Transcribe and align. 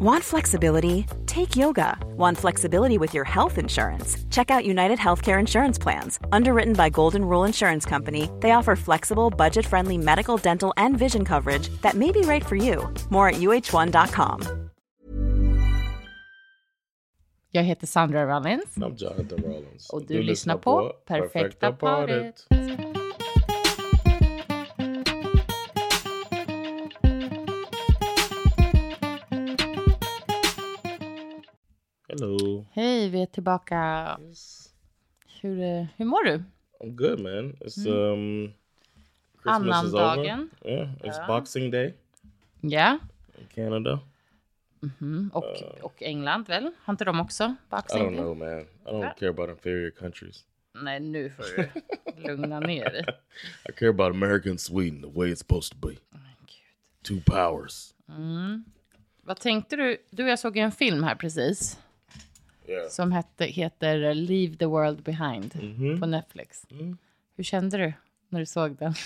Want 0.00 0.22
flexibility? 0.22 1.06
Take 1.26 1.56
yoga. 1.56 1.98
Want 2.16 2.38
flexibility 2.38 2.98
with 2.98 3.14
your 3.14 3.24
health 3.24 3.58
insurance? 3.58 4.16
Check 4.30 4.48
out 4.48 4.64
United 4.64 4.96
Healthcare 5.00 5.40
Insurance 5.40 5.76
Plans. 5.76 6.20
Underwritten 6.30 6.74
by 6.74 6.88
Golden 6.88 7.24
Rule 7.24 7.46
Insurance 7.46 7.84
Company, 7.84 8.30
they 8.38 8.52
offer 8.52 8.76
flexible, 8.76 9.28
budget 9.28 9.66
friendly 9.66 9.98
medical, 9.98 10.36
dental, 10.36 10.72
and 10.76 10.96
vision 10.96 11.24
coverage 11.24 11.68
that 11.82 11.94
may 11.94 12.12
be 12.12 12.20
right 12.20 12.46
for 12.46 12.54
you. 12.54 12.88
More 13.10 13.28
at 13.28 13.40
uh1.com. 13.40 14.40
Jag 17.50 17.62
heter 17.62 17.86
Sandra 17.86 18.26
Rollins. 18.26 18.76
I'm 18.76 18.96
Jonathan 18.96 19.42
Rollins. 19.42 19.90
Och 19.90 20.06
du, 20.06 20.22
lyssnar 20.22 20.56
på 20.58 20.92
Perfekta 21.06 21.72
paret. 21.72 22.46
Hello. 32.20 32.64
Hej, 32.72 33.08
vi 33.08 33.22
är 33.22 33.26
tillbaka. 33.26 34.18
Yes. 34.28 34.68
Hur, 35.40 35.60
eh, 35.60 35.86
hur 35.96 36.04
mår 36.04 36.24
du? 36.24 36.42
I'm 36.80 36.90
good, 36.96 37.20
man. 37.20 37.52
It's 37.60 37.86
um 37.88 38.52
Christmas 39.42 39.84
is 39.84 39.94
over. 39.94 40.24
Yeah, 40.64 40.90
it's 41.02 41.16
Ja. 41.18 41.26
Boxing 41.26 41.70
Day 41.70 41.94
Ja. 42.60 42.98
in 43.38 43.46
Canada. 43.54 44.00
Mm, 45.00 45.30
och, 45.34 45.44
och 45.82 46.02
England 46.02 46.48
väl? 46.48 46.70
Har 46.84 46.92
inte 46.94 47.04
de 47.04 47.20
också 47.20 47.44
I 47.44 47.54
Boxing 47.70 48.02
don't 48.02 48.10
Day? 48.10 48.16
know, 48.16 48.36
man. 48.36 48.60
I 48.60 48.66
don't 48.84 49.14
care 49.18 49.30
about 49.30 49.48
inferior 49.50 49.90
countries. 49.90 50.44
Nej, 50.82 51.00
nu 51.00 51.30
får 51.30 51.44
du 51.56 51.68
lugna 52.28 52.60
ner 52.60 52.84
dig. 52.90 53.04
I 53.68 53.72
care 53.72 53.88
about 53.90 54.10
America 54.14 54.50
and 54.50 54.60
Sweden 54.60 55.02
the 55.02 55.18
way 55.18 55.28
it's 55.32 55.36
supposed 55.38 55.80
to 55.80 55.88
be. 55.88 55.94
Two 57.02 57.20
powers. 57.26 57.94
Vad 59.22 59.40
tänkte 59.40 59.76
du? 59.76 59.96
Du 60.10 60.22
och 60.22 60.28
jag 60.28 60.38
såg 60.38 60.56
en 60.56 60.72
film 60.72 61.02
här 61.02 61.14
precis. 61.14 61.78
Yeah. 62.68 62.88
Som 62.88 63.12
hette, 63.12 63.44
heter 63.44 64.14
Leave 64.14 64.56
the 64.56 64.66
World 64.66 65.02
Behind 65.02 65.52
på 66.00 66.06
Netflix. 66.06 66.66
Hur 67.36 67.44
kände 67.44 67.78
du 67.78 67.92
när 68.28 68.40
du 68.40 68.46
såg 68.46 68.76
den? 68.76 68.94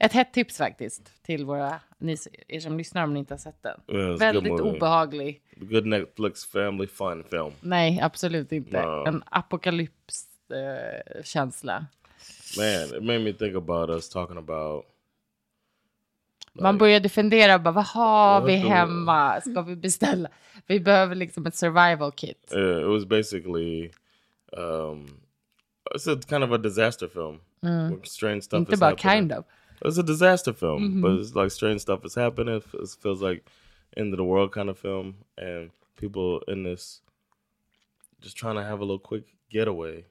Ett 0.00 0.12
hett 0.12 0.32
tips 0.32 0.58
faktiskt 0.58 1.22
till 1.22 1.44
våra, 1.44 1.80
ni, 1.98 2.16
er 2.48 2.60
som 2.60 2.78
lyssnar 2.78 3.04
om 3.04 3.14
ni 3.14 3.18
inte 3.18 3.34
har 3.34 3.38
sett 3.38 3.62
den. 3.62 3.80
Yeah, 3.88 4.18
Väldigt 4.18 4.52
obehaglig. 4.52 5.42
Good 5.56 5.86
Netflix 5.86 6.46
family 6.46 6.86
fun 6.86 7.24
film. 7.30 7.52
Nej, 7.60 8.00
absolut 8.02 8.52
inte. 8.52 8.82
No. 8.82 9.06
En 9.06 9.22
apokalypskänsla. 9.26 11.86
Man, 12.56 12.96
it 12.96 13.02
made 13.02 13.18
me 13.18 13.32
think 13.32 13.56
about 13.56 13.90
us 13.90 14.08
talking 14.08 14.36
about 14.36 14.84
Man 16.52 16.78
började 16.78 17.08
fundera, 17.08 17.58
bara, 17.58 17.74
vad 17.74 17.84
har 17.86 18.40
vi 18.46 18.56
hemma? 18.56 19.40
Ska 19.40 19.62
vi 19.62 19.76
beställa? 19.76 20.28
Vi 20.66 20.80
behöver 20.80 21.14
liksom 21.14 21.46
ett 21.46 21.54
survival 21.54 22.12
kit. 22.12 22.52
Yeah, 22.52 22.80
it 22.80 22.86
was 22.86 23.04
basically 23.06 23.90
um 24.56 25.20
it's 25.94 26.08
a 26.12 26.20
kind 26.28 26.44
of 26.44 26.52
a 26.52 26.58
disaster 26.58 27.08
film. 27.08 27.40
Where 27.60 28.04
strange 28.04 28.42
stuff 28.42 28.58
Inte 28.58 28.76
bara 28.76 28.90
happening. 28.90 29.12
kind 29.14 29.32
of. 29.32 29.44
It's 29.80 30.00
a 30.00 30.02
disaster 30.02 30.52
film, 30.52 31.00
but 31.00 31.20
it's 31.20 31.34
like 31.42 31.50
strange 31.50 31.80
stuff 31.80 32.04
is 32.04 32.16
happening. 32.16 32.56
It 32.56 32.64
feels 33.02 33.22
like 33.22 33.42
end 33.96 34.12
of 34.14 34.18
the 34.18 34.24
world 34.24 34.52
kind 34.52 34.70
of 34.70 34.78
film, 34.78 35.14
and 35.36 35.70
people 35.96 36.52
in 36.52 36.64
this 36.64 37.02
just 38.22 38.36
trying 38.36 38.56
to 38.56 38.62
have 38.62 38.80
a 38.80 38.84
little 38.84 38.98
quick 38.98 39.24
getaway 39.50 40.04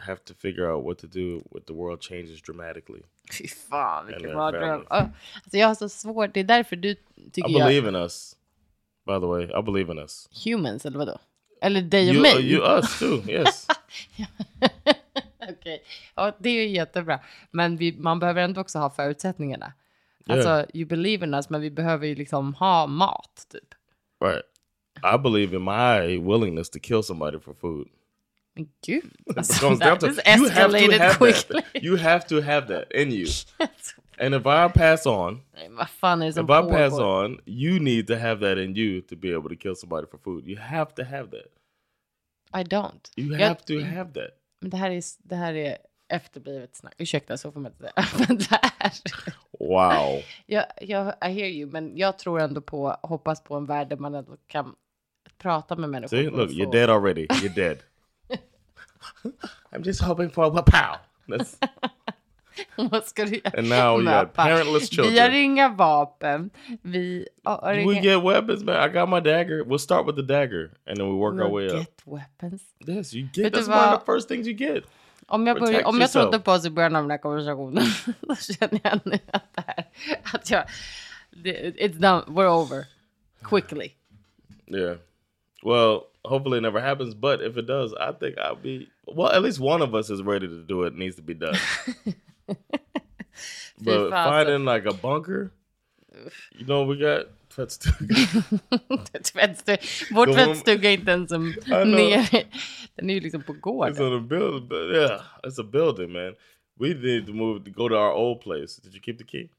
have 0.00 0.20
to 0.24 0.34
figure 0.34 0.72
out 0.72 0.84
what 0.84 0.98
to 0.98 1.06
do 1.06 1.42
with 1.50 1.66
the 1.66 1.72
world 1.72 2.00
changes 2.02 2.42
dramatically. 2.42 3.02
Fy 3.38 3.48
fan, 3.48 4.06
vilken 4.06 4.34
mardröm. 4.34 4.86
Ah, 4.90 4.98
Alltså 5.34 5.56
jag 5.56 5.66
har 5.68 5.74
så 5.74 5.88
svårt, 5.88 6.34
det 6.34 6.40
är 6.40 6.44
därför 6.44 6.76
du 6.76 6.94
tycker 7.32 7.50
I 7.50 7.52
jag... 7.52 7.68
believe 7.68 7.88
in 7.88 7.94
us. 7.96 8.36
By 9.06 9.12
the 9.20 9.26
way, 9.26 9.44
I 9.44 9.62
believe 9.62 9.92
in 9.92 9.98
us. 9.98 10.28
Humans, 10.44 10.86
eller 10.86 10.98
vadå? 10.98 11.18
Eller 11.62 11.82
dig 11.82 12.08
och 12.08 12.14
You, 12.14 12.22
mig? 12.22 12.34
uh, 12.36 12.44
you, 12.52 12.76
us 12.76 12.98
too. 12.98 13.22
Yes. 13.30 13.66
Okej, 15.50 15.82
ja, 16.14 16.36
det 16.38 16.50
är 16.50 16.66
jättebra. 16.66 17.20
Men 17.50 17.76
vi, 17.76 17.92
man 17.92 18.18
behöver 18.18 18.42
ändå 18.42 18.60
också 18.60 18.78
ha 18.78 18.90
förutsättningarna. 18.90 19.72
Yeah. 20.26 20.36
Alltså, 20.36 20.76
you 20.76 20.86
believe 20.88 21.26
in 21.26 21.34
us, 21.34 21.50
men 21.50 21.60
vi 21.60 21.70
behöver 21.70 22.06
ju 22.06 22.14
liksom 22.14 22.54
ha 22.54 22.86
mat, 22.86 23.46
typ. 23.52 23.74
right. 24.24 24.44
I 25.14 25.18
believe 25.18 25.56
in 25.56 25.64
my 25.64 26.18
willingness 26.18 26.70
to 26.70 26.78
kill 26.82 27.02
somebody 27.02 27.38
for 27.40 27.54
food. 27.54 27.88
Men 28.54 28.68
gud, 28.86 29.12
alltså, 29.36 29.76
that 29.76 30.00
to 30.00 30.06
just 30.06 30.18
you 30.26 30.48
have 30.48 30.48
to 30.48 30.76
escalated 30.78 30.98
have 31.00 31.14
quickly. 31.18 31.60
that. 31.72 31.82
You 31.82 31.96
have 31.96 32.26
to 32.28 32.40
have 32.40 32.66
that 32.66 32.92
in 32.92 33.12
you. 33.12 33.26
And 34.18 34.34
if 34.34 34.42
I 34.46 34.68
pass 34.78 35.06
on, 35.06 35.40
Vad 35.70 35.88
fan 35.90 36.22
är 36.22 36.26
det 36.32 36.40
if 36.40 36.66
I 36.66 36.70
pass 36.72 36.92
on, 36.98 37.40
you 37.46 37.80
need 37.80 38.06
to 38.06 38.14
have 38.14 38.40
that 38.40 38.58
in 38.58 38.76
you 38.76 39.00
to 39.00 39.16
be 39.16 39.34
able 39.34 39.48
to 39.56 39.56
kill 39.62 39.76
somebody 39.76 40.06
for 40.10 40.18
food. 40.18 40.46
You 40.48 40.58
have 40.60 40.90
to 40.96 41.02
have 41.04 41.30
that. 41.30 41.46
I 42.60 42.64
don't. 42.64 43.10
You 43.16 43.32
Jag- 43.36 43.48
have 43.48 43.60
to 43.66 43.80
have 43.80 44.12
that. 44.12 44.30
Men 44.60 44.70
det 44.70 44.76
här 44.76 44.90
är, 44.90 45.02
det 45.18 45.36
här 45.36 45.54
är 45.54 45.76
efterblivet 46.08 46.76
snack. 46.76 46.94
Ursäkta, 46.98 47.36
så 47.36 47.52
får 47.52 47.60
man 47.60 47.72
inte 47.72 47.84
säga. 47.84 48.90
Wow. 49.58 50.22
Jag, 50.46 50.64
jag, 50.80 51.06
I 51.08 51.28
hear 51.28 51.46
you, 51.48 51.70
men 51.70 51.96
jag 51.96 52.18
tror 52.18 52.40
ändå 52.40 52.60
på, 52.60 52.96
hoppas 53.02 53.44
på 53.44 53.56
en 53.56 53.66
värld 53.66 53.88
där 53.88 53.96
man 53.96 54.14
ändå 54.14 54.36
kan 54.46 54.74
prata 55.38 55.76
med 55.76 55.90
människor. 55.90 56.16
See, 56.16 56.30
look, 56.30 56.50
you're 56.50 56.72
dead 56.72 56.90
already. 56.90 57.26
You're 57.26 57.54
dead. 57.54 57.78
I'm 59.72 59.82
just 59.82 60.00
hoping 60.00 60.30
for 60.30 60.44
a 60.44 60.62
pow. 60.62 60.96
That's, 61.28 61.58
Vad 62.76 63.04
ska 63.04 63.24
du 63.24 63.30
göra? 63.36 63.58
And 63.58 63.68
now 63.68 64.00
you 64.00 64.04
got 64.04 64.34
parentless 64.34 64.92
Vi 64.92 64.96
har 64.96 65.04
children. 65.04 65.34
inga 65.34 65.68
vapen. 65.68 66.50
Vi 66.82 67.28
har 67.44 67.86
we 67.86 68.00
get 68.00 68.22
weapons, 68.22 68.64
man. 68.64 68.90
I 68.90 68.92
got 68.92 69.08
my 69.08 69.20
dagger. 69.20 69.64
We'll 69.64 69.78
start 69.78 70.06
with 70.06 70.16
the 70.16 70.22
dagger, 70.22 70.70
and 70.86 70.96
then 70.96 71.06
we 71.08 71.14
work 71.14 71.34
our 71.40 71.50
way 71.50 71.66
We'll 71.66 71.76
up. 71.80 71.86
get 71.86 72.02
weapons. 72.04 72.62
Yes, 72.86 73.14
you 73.14 73.28
get. 73.32 73.52
du 73.52 73.60
That's 73.60 73.68
one 73.68 73.94
of 73.94 74.00
the 74.00 74.04
first 74.12 74.28
things 74.28 74.46
you 74.46 74.54
get. 74.54 74.84
Om 75.26 75.46
jag, 75.46 75.60
börjar, 75.60 75.86
om 75.86 76.00
jag 76.00 76.12
trodde 76.12 76.38
på 76.40 76.52
oss 76.52 76.66
i 76.66 76.70
början 76.70 76.96
av 76.96 77.02
den 77.02 77.10
här 77.10 77.18
konversationen, 77.18 77.84
då 78.20 78.34
känner 78.36 78.80
jag 78.82 79.00
nu 79.04 79.18
att 79.32 79.54
det 79.54 79.64
här, 79.66 79.84
att 80.34 80.50
jag, 80.50 80.64
it's 81.34 81.98
done, 81.98 82.22
we're 82.26 82.48
over. 82.62 82.86
Quickly. 83.42 83.92
Yeah. 84.66 84.96
Well, 85.62 86.00
hopefully 86.24 86.58
it 86.58 86.62
never 86.62 86.80
happens, 86.80 87.14
but 87.14 87.42
if 87.42 87.56
it 87.56 87.66
does, 87.66 87.94
I 87.94 88.12
think 88.12 88.38
I'll 88.38 88.56
be 88.56 88.88
well, 89.06 89.30
at 89.30 89.42
least 89.42 89.60
one 89.60 89.82
of 89.82 89.94
us 89.94 90.10
is 90.10 90.22
ready 90.22 90.48
to 90.48 90.62
do 90.62 90.84
it. 90.84 90.94
Needs 90.94 91.16
to 91.16 91.22
be 91.22 91.34
done. 91.34 91.56
but 93.80 94.10
finding 94.10 94.64
like 94.64 94.86
a 94.86 94.92
bunker, 94.92 95.52
you 96.56 96.66
know, 96.66 96.84
we 96.84 96.96
got 96.96 97.26
tvättstuga. 97.50 98.14
Tvättstuga. 99.22 99.78
Vår 100.10 100.26
tvättstuga 100.26 100.90
är 100.90 100.94
inte 100.94 101.10
ens 101.10 101.28
som 101.28 101.54
nere. 101.68 102.44
Den 102.94 103.10
är 103.10 103.14
ju 103.14 103.20
liksom 103.20 103.42
på 103.42 103.52
it's 103.52 103.60
gården. 103.60 104.02
on 104.02 104.12
a 104.12 104.20
building, 104.20 104.68
but 104.68 104.94
yeah, 104.94 105.22
it's 105.42 105.60
a 105.60 105.64
building, 105.64 106.12
man. 106.12 106.34
We 106.78 106.94
need 106.94 107.26
to 107.26 107.32
move 107.32 107.64
to 107.64 107.70
go 107.70 107.88
to 107.88 107.94
our 107.94 108.12
old 108.12 108.40
place. 108.40 108.80
Did 108.82 108.94
you 108.94 109.00
keep 109.00 109.18
the 109.18 109.24
key? 109.24 109.50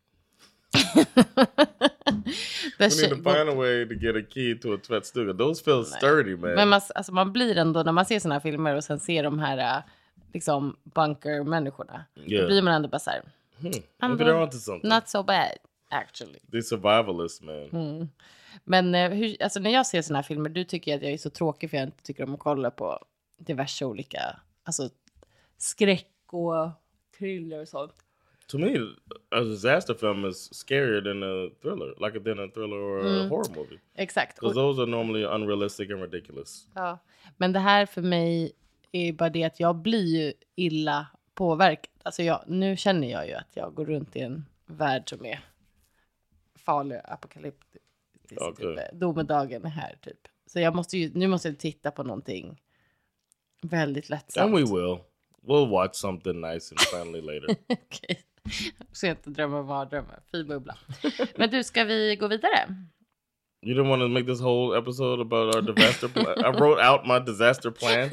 Där 2.77 2.89
We 2.89 3.07
need 3.07 3.09
to 3.09 3.31
find 3.31 3.49
a 3.49 3.55
way 3.55 3.87
to 3.87 3.93
get 3.93 4.15
a 4.15 4.27
key 4.29 4.55
to 4.55 4.73
a 4.73 4.77
tvättstuga. 4.87 5.33
Those 5.33 5.63
feel 5.63 5.85
sturdy, 5.85 6.35
man. 6.35 6.53
Men 6.55 6.69
man, 6.69 6.81
alltså 6.95 7.13
man 7.13 7.33
blir 7.33 7.57
ändå, 7.57 7.83
när 7.83 7.91
man 7.91 8.05
ser 8.05 8.19
såna 8.19 8.35
här 8.35 8.39
filmer 8.39 8.75
och 8.75 8.83
sen 8.83 8.99
ser 8.99 9.23
de 9.23 9.39
här 9.39 9.77
äh, 9.77 9.83
liksom 10.33 10.77
bunker-människorna. 10.83 12.05
Då 12.15 12.21
Yeah. 12.21 12.47
blir 12.47 12.61
man 12.61 12.73
ändå 12.73 12.87
bara 12.87 12.99
så 12.99 13.09
här, 13.09 13.21
Maybe 13.57 13.81
Ändå 14.01 14.49
not 14.83 15.09
so 15.09 15.23
bad 15.23 15.57
actually. 15.89 16.39
These 16.51 16.67
survivalists, 16.67 17.41
man. 17.41 17.69
Mm. 17.69 18.07
Men 18.63 18.95
eh, 18.95 19.09
hur, 19.11 19.43
alltså 19.43 19.59
när 19.59 19.71
jag 19.71 19.85
ser 19.85 20.01
såna 20.01 20.17
här 20.19 20.23
filmer, 20.23 20.49
du 20.49 20.63
tycker 20.63 20.95
att 20.95 21.01
jag 21.01 21.11
är 21.11 21.17
så 21.17 21.29
tråkig 21.29 21.69
för 21.69 21.77
jag 21.77 21.87
inte 21.87 22.03
tycker 22.03 22.23
om 22.23 22.33
att 22.33 22.39
kolla 22.39 22.71
på 22.71 22.99
diverse 23.37 23.85
olika, 23.85 24.39
alltså 24.63 24.89
skräck 25.57 26.07
och 26.31 26.69
thriller 27.17 27.61
och 27.61 27.67
sånt. 27.67 27.93
To 28.51 28.57
me, 28.57 28.75
a 29.31 29.43
disaster 29.43 29.93
film 29.93 30.25
is 30.25 30.49
scarier 30.53 31.01
than 31.01 31.23
a 31.23 31.49
thriller, 31.61 31.93
like 31.99 32.23
than 32.23 32.39
a 32.39 32.47
thriller 32.53 32.77
or 32.77 32.99
a 32.99 33.27
horror 33.29 33.49
movie. 33.55 33.79
Exakt. 33.95 34.35
Because 34.35 34.55
those 34.55 34.81
are 34.81 34.87
normally 34.87 35.23
unrealistic 35.23 35.89
and 35.89 36.01
ridiculous. 36.01 36.67
ja. 36.75 36.99
Men 37.37 37.53
det 37.53 37.59
här 37.59 37.85
för 37.85 38.01
mig 38.01 38.51
är 38.91 39.13
bara 39.13 39.29
det 39.29 39.43
att 39.43 39.59
jag 39.59 39.75
blir 39.75 40.05
ju 40.05 40.33
illa 40.55 41.07
påverkad. 41.33 41.91
Alltså 42.03 42.23
jag, 42.23 42.43
nu 42.47 42.77
känner 42.77 43.11
jag 43.11 43.27
ju 43.27 43.33
att 43.33 43.49
jag 43.53 43.73
går 43.73 43.85
runt 43.85 44.15
i 44.15 44.19
en 44.19 44.45
värld 44.65 45.09
som 45.09 45.25
är 45.25 45.39
farlig, 46.55 46.99
apokalyptisk. 47.03 47.85
Okej. 48.37 48.75
Typ. 48.75 48.99
Domedagen 48.99 49.65
är 49.65 49.69
här 49.69 49.95
typ. 50.01 50.27
Så 50.45 50.59
jag 50.59 50.75
måste 50.75 50.97
ju, 50.97 51.11
nu 51.13 51.27
måste 51.27 51.47
jag 51.47 51.59
titta 51.59 51.91
på 51.91 52.03
någonting 52.03 52.61
väldigt 53.61 54.09
lättsamt. 54.09 54.45
And 54.45 54.53
we 54.53 54.61
will. 54.61 54.97
We'll 55.41 55.69
watch 55.69 55.95
something 55.95 56.41
nice 56.41 56.75
and 56.75 56.79
friendly 56.79 57.21
later. 57.21 57.55
Okej. 57.69 58.19
Så 59.01 59.07
jag 59.07 59.11
inte 59.17 59.29
drömmer 59.29 59.63
mardrömmar. 59.63 60.19
Fy 60.31 60.43
bubbla. 60.43 60.77
Men 61.35 61.49
du, 61.49 61.63
ska 61.63 61.83
vi 61.83 62.15
gå 62.15 62.27
vidare? 62.27 62.75
You 63.63 63.75
didn't 63.75 63.89
want 63.89 64.01
to 64.01 64.07
make 64.07 64.25
this 64.27 64.39
whole 64.41 64.77
episode 64.77 65.21
about 65.21 65.55
our 65.55 65.61
disaster 65.61 66.07
plan. 66.07 66.35
I 66.45 66.49
wrote 66.59 66.79
out 66.79 67.07
my 67.07 67.19
disaster 67.19 67.71
plan 67.71 68.09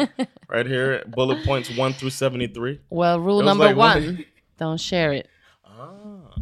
right 0.48 0.66
here, 0.66 1.04
bullet 1.06 1.44
points 1.46 1.78
one 1.78 1.92
through 1.92 2.10
seventy-three. 2.10 2.80
Well, 2.90 3.18
rule 3.20 3.42
number 3.44 3.66
like 3.66 3.76
one- 3.76 4.04
one, 4.04 4.24
don't 4.58 4.80
share 4.80 5.12
it. 5.12 5.26
Ah. 5.64 6.34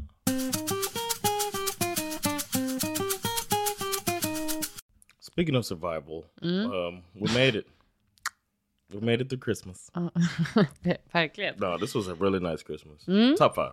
speaking 5.20 5.54
of 5.56 5.64
survival, 5.66 6.24
um, 6.42 7.02
we 7.14 7.32
made 7.34 7.56
it. 7.56 7.66
We 8.92 9.00
made 9.00 9.20
it 9.20 9.28
through 9.28 9.38
Christmas. 9.40 9.90
Verkligen. 11.14 11.58
No, 11.58 11.76
this 11.78 11.94
was 11.94 12.08
a 12.08 12.14
really 12.14 12.38
nice 12.40 12.62
Christmas. 12.62 13.04
Top 13.38 13.54
five. 13.56 13.72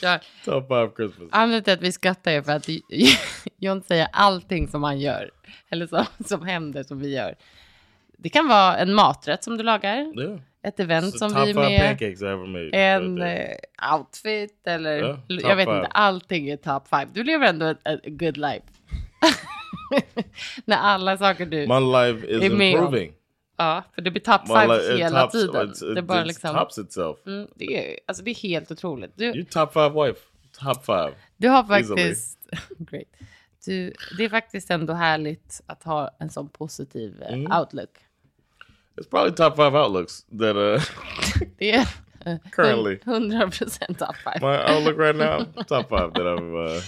Ja. 0.00 0.18
Top 0.44 0.68
five 0.68 0.90
Christmas. 0.96 1.28
Anledningen 1.32 1.64
till 1.64 1.72
att 1.72 1.82
vi 1.82 1.92
skrattar 1.92 2.32
är 2.32 2.42
för 2.42 2.52
att 2.52 2.68
John 3.58 3.82
säger 3.82 4.08
allting 4.12 4.68
som 4.68 4.82
han 4.82 5.00
gör. 5.00 5.30
Eller 5.70 5.86
som, 5.86 6.04
som 6.24 6.46
händer 6.46 6.82
som 6.82 7.00
vi 7.00 7.14
gör. 7.14 7.34
Det 8.18 8.28
kan 8.28 8.48
vara 8.48 8.76
en 8.76 8.94
maträtt 8.94 9.44
som 9.44 9.56
du 9.56 9.64
lagar. 9.64 10.20
Yeah. 10.20 10.38
Ett 10.62 10.80
event 10.80 11.18
som 11.18 11.34
vi 11.34 11.50
är 11.50 11.54
med. 11.54 12.74
En 12.74 13.22
eh, 13.22 13.94
outfit 13.94 14.66
eller 14.66 14.98
Ja, 14.98 15.18
jag 15.26 15.56
vet 15.56 15.66
five. 15.68 15.78
inte. 15.78 15.90
Allting 15.90 16.48
är 16.48 16.56
top 16.56 16.88
five. 16.88 17.06
Du 17.12 17.24
lever 17.24 17.46
ändå 17.46 17.66
ett, 17.66 17.88
ett 17.88 18.00
good 18.04 18.36
life. 18.36 18.66
När 20.64 20.76
alla 20.76 21.16
saker 21.16 21.46
du... 21.46 21.56
My 21.56 21.80
life 21.80 22.26
is 22.26 22.42
är 22.42 22.56
med 22.56 22.80
om. 22.80 23.12
Ja, 23.56 23.82
för 23.94 24.02
det 24.02 24.10
blir 24.10 24.68
life, 24.68 24.92
it 24.92 24.98
hela 24.98 25.22
tops, 25.22 25.32
tiden. 25.32 25.68
it's- 25.68 25.94
det 25.94 26.00
är 26.00 26.02
bara 26.02 26.20
it 26.20 26.26
liksom... 26.26 26.56
tops 26.56 26.78
itself. 26.78 27.18
Mm, 27.26 27.48
det, 27.54 27.64
är, 27.92 27.98
alltså 28.06 28.24
det 28.24 28.30
är 28.30 28.34
helt 28.34 28.70
otroligt. 28.70 29.12
Du, 29.16 29.24
You 29.26 29.44
top 29.44 29.72
five 29.72 29.88
wife. 30.06 30.20
Top 30.60 30.84
five. 30.86 31.12
Du 31.36 31.48
har 31.48 31.64
faktiskt... 31.64 32.38
Great. 32.78 33.08
Du, 33.66 33.92
det 34.18 34.24
är 34.24 34.28
faktiskt 34.28 34.70
ändå 34.70 34.92
härligt 34.92 35.60
att 35.66 35.82
ha 35.84 36.10
en 36.20 36.30
sån 36.30 36.48
positiv 36.48 37.22
eh, 37.22 37.32
Mm. 37.34 37.52
outlook. 37.60 37.90
It's 38.96 39.10
probably 39.10 39.32
top 39.34 39.56
five 39.56 39.78
outlooks 39.78 40.22
that 40.24 40.56
uh 40.56 40.82
Det 41.58 41.72
är 41.72 41.88
eh, 42.26 42.36
Currently. 42.52 42.94
100% 42.96 43.94
top 43.94 44.16
five. 44.16 44.40
my 44.40 44.74
outlook 44.74 44.98
right 44.98 45.16
now. 45.16 45.44
Top 45.64 45.88
five 45.88 46.10
that 46.10 46.38
I've 46.38 46.74
uh 46.76 46.80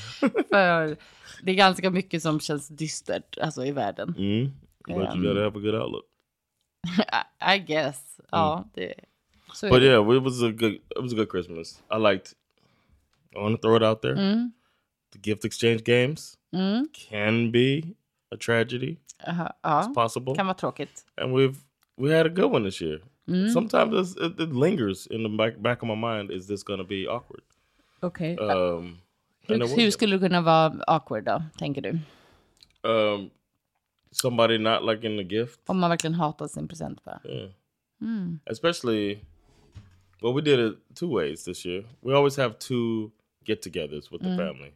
För 0.50 0.96
det 1.42 1.50
är 1.52 1.54
ganska 1.56 1.90
mycket 1.90 2.22
som 2.22 2.40
känns 2.40 2.68
dystert 2.68 3.38
alltså, 3.38 3.64
i 3.64 3.70
världen. 3.72 4.14
mm, 4.18 4.52
but 4.86 4.96
Um, 4.96 5.24
you 5.24 5.28
gotta 5.34 5.44
have 5.44 5.58
a 5.58 5.60
good 5.62 5.74
outlook. 5.74 6.04
I, 7.40 7.54
I 7.56 7.58
guess. 7.58 8.20
Ja, 8.32 8.64
det, 8.74 8.94
så 9.54 9.66
är 9.66 9.70
But 9.70 9.82
yeah, 9.82 10.16
it 10.16 10.22
was 10.22 10.42
a 10.42 10.50
good 10.50 10.72
it 10.74 11.02
was 11.02 11.12
a 11.12 11.16
good 11.16 11.30
Christmas. 11.30 11.82
I 11.90 11.98
liked 11.98 12.34
I 13.36 13.38
want 13.38 13.56
to 13.56 13.68
throw 13.68 13.76
it 13.76 13.82
out 13.82 14.02
there. 14.02 14.14
Mm, 14.16 14.52
The 15.12 15.18
gift 15.30 15.44
exchange 15.44 15.82
games 15.84 16.36
mm, 16.52 16.84
can 17.10 17.50
be 17.52 17.82
a 18.32 18.36
tragedy. 18.36 18.96
aha, 19.26 19.52
ja, 19.62 19.80
It's 19.80 19.94
possible. 19.94 20.34
kan 20.34 20.46
vara 20.46 20.54
tråkigt. 20.56 21.04
and 21.16 21.32
we've 21.32 21.56
we 21.96 22.10
had 22.16 22.26
a 22.26 22.30
good 22.30 22.52
one 22.52 22.64
this 22.64 22.80
year. 22.80 23.00
Mm. 23.28 23.52
Sometimes 23.52 23.94
it's, 23.94 24.16
it, 24.26 24.40
it 24.40 24.52
lingers 24.52 25.06
in 25.06 25.22
the 25.22 25.28
back 25.28 25.62
back 25.62 25.82
of 25.82 25.88
my 25.88 25.94
mind. 25.96 26.30
Is 26.30 26.46
this 26.46 26.62
going 26.62 26.78
to 26.80 26.84
be 26.86 27.06
awkward? 27.08 27.42
Okay. 28.02 28.36
Um, 28.36 28.98
and 29.48 29.62
it 29.62 29.68
Hur, 29.68 29.68
hur 29.68 29.76
wasn't. 29.76 29.92
skulle 29.92 30.16
det 30.18 30.28
kunna 30.28 30.40
vara 30.42 30.72
awkward 30.86 31.24
då, 31.24 31.42
tänker 31.58 31.82
du? 31.82 31.98
um, 32.88 33.30
somebody 34.12 34.58
not 34.58 34.82
liking 34.84 35.16
the 35.16 35.24
gift? 35.24 35.60
Om 35.68 35.80
man 35.80 35.90
verkligen 35.90 36.14
hatar 36.14 36.48
sin 36.48 36.68
present 36.68 37.04
bara. 37.04 37.20
Yeah. 37.24 37.48
Mm. 38.02 38.40
Especially, 38.46 39.20
well, 40.22 40.32
we 40.34 40.42
did 40.42 40.58
it 40.58 40.76
two 40.94 41.08
ways 41.08 41.44
this 41.44 41.64
year. 41.64 41.84
We 42.02 42.12
always 42.14 42.36
have 42.36 42.58
two 42.58 43.12
get-togethers 43.44 44.10
with 44.10 44.22
the 44.22 44.36
family. 44.36 44.74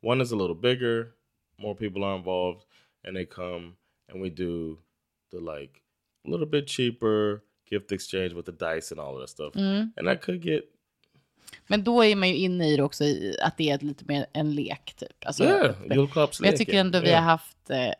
One 0.00 0.20
is 0.20 0.32
a 0.32 0.36
little 0.36 0.56
bigger, 0.56 1.14
more 1.58 1.74
people 1.74 2.04
are 2.04 2.16
involved, 2.16 2.64
and 3.04 3.16
they 3.16 3.24
come 3.24 3.76
and 4.08 4.20
we 4.20 4.30
do 4.30 4.78
the 5.30 5.40
like 5.40 5.82
a 6.26 6.30
little 6.30 6.46
bit 6.46 6.66
cheaper 6.66 7.42
gift 7.70 7.92
exchange 7.92 8.32
with 8.32 8.46
the 8.46 8.52
dice 8.52 8.90
and 8.90 9.00
all 9.00 9.14
of 9.14 9.20
that 9.20 9.28
stuff. 9.28 9.54
And 9.54 9.92
that 9.96 10.22
could 10.22 10.40
get 10.40 10.70
Men 11.66 11.84
då 11.84 12.04
är 12.04 12.16
man 12.16 12.28
ju 12.28 12.34
inne 12.36 12.68
i 12.68 12.76
det 12.76 12.82
också, 12.82 13.04
i 13.04 13.36
att 13.42 13.56
det 13.56 13.70
är 13.70 13.78
lite 13.78 14.04
mer 14.08 14.26
en 14.32 14.54
lek 14.54 14.94
typ. 14.96 15.26
Alltså, 15.26 15.44
yeah, 15.44 15.74
julklappsleken. 15.90 16.36
Men 16.40 16.50
jag 16.50 16.58
tycker 16.58 16.80
ändå 16.80 17.00
vi 17.00 17.08
Yeah. 17.08 17.22
har 17.22 17.30
haft 17.30 17.70
eh, 17.70 17.90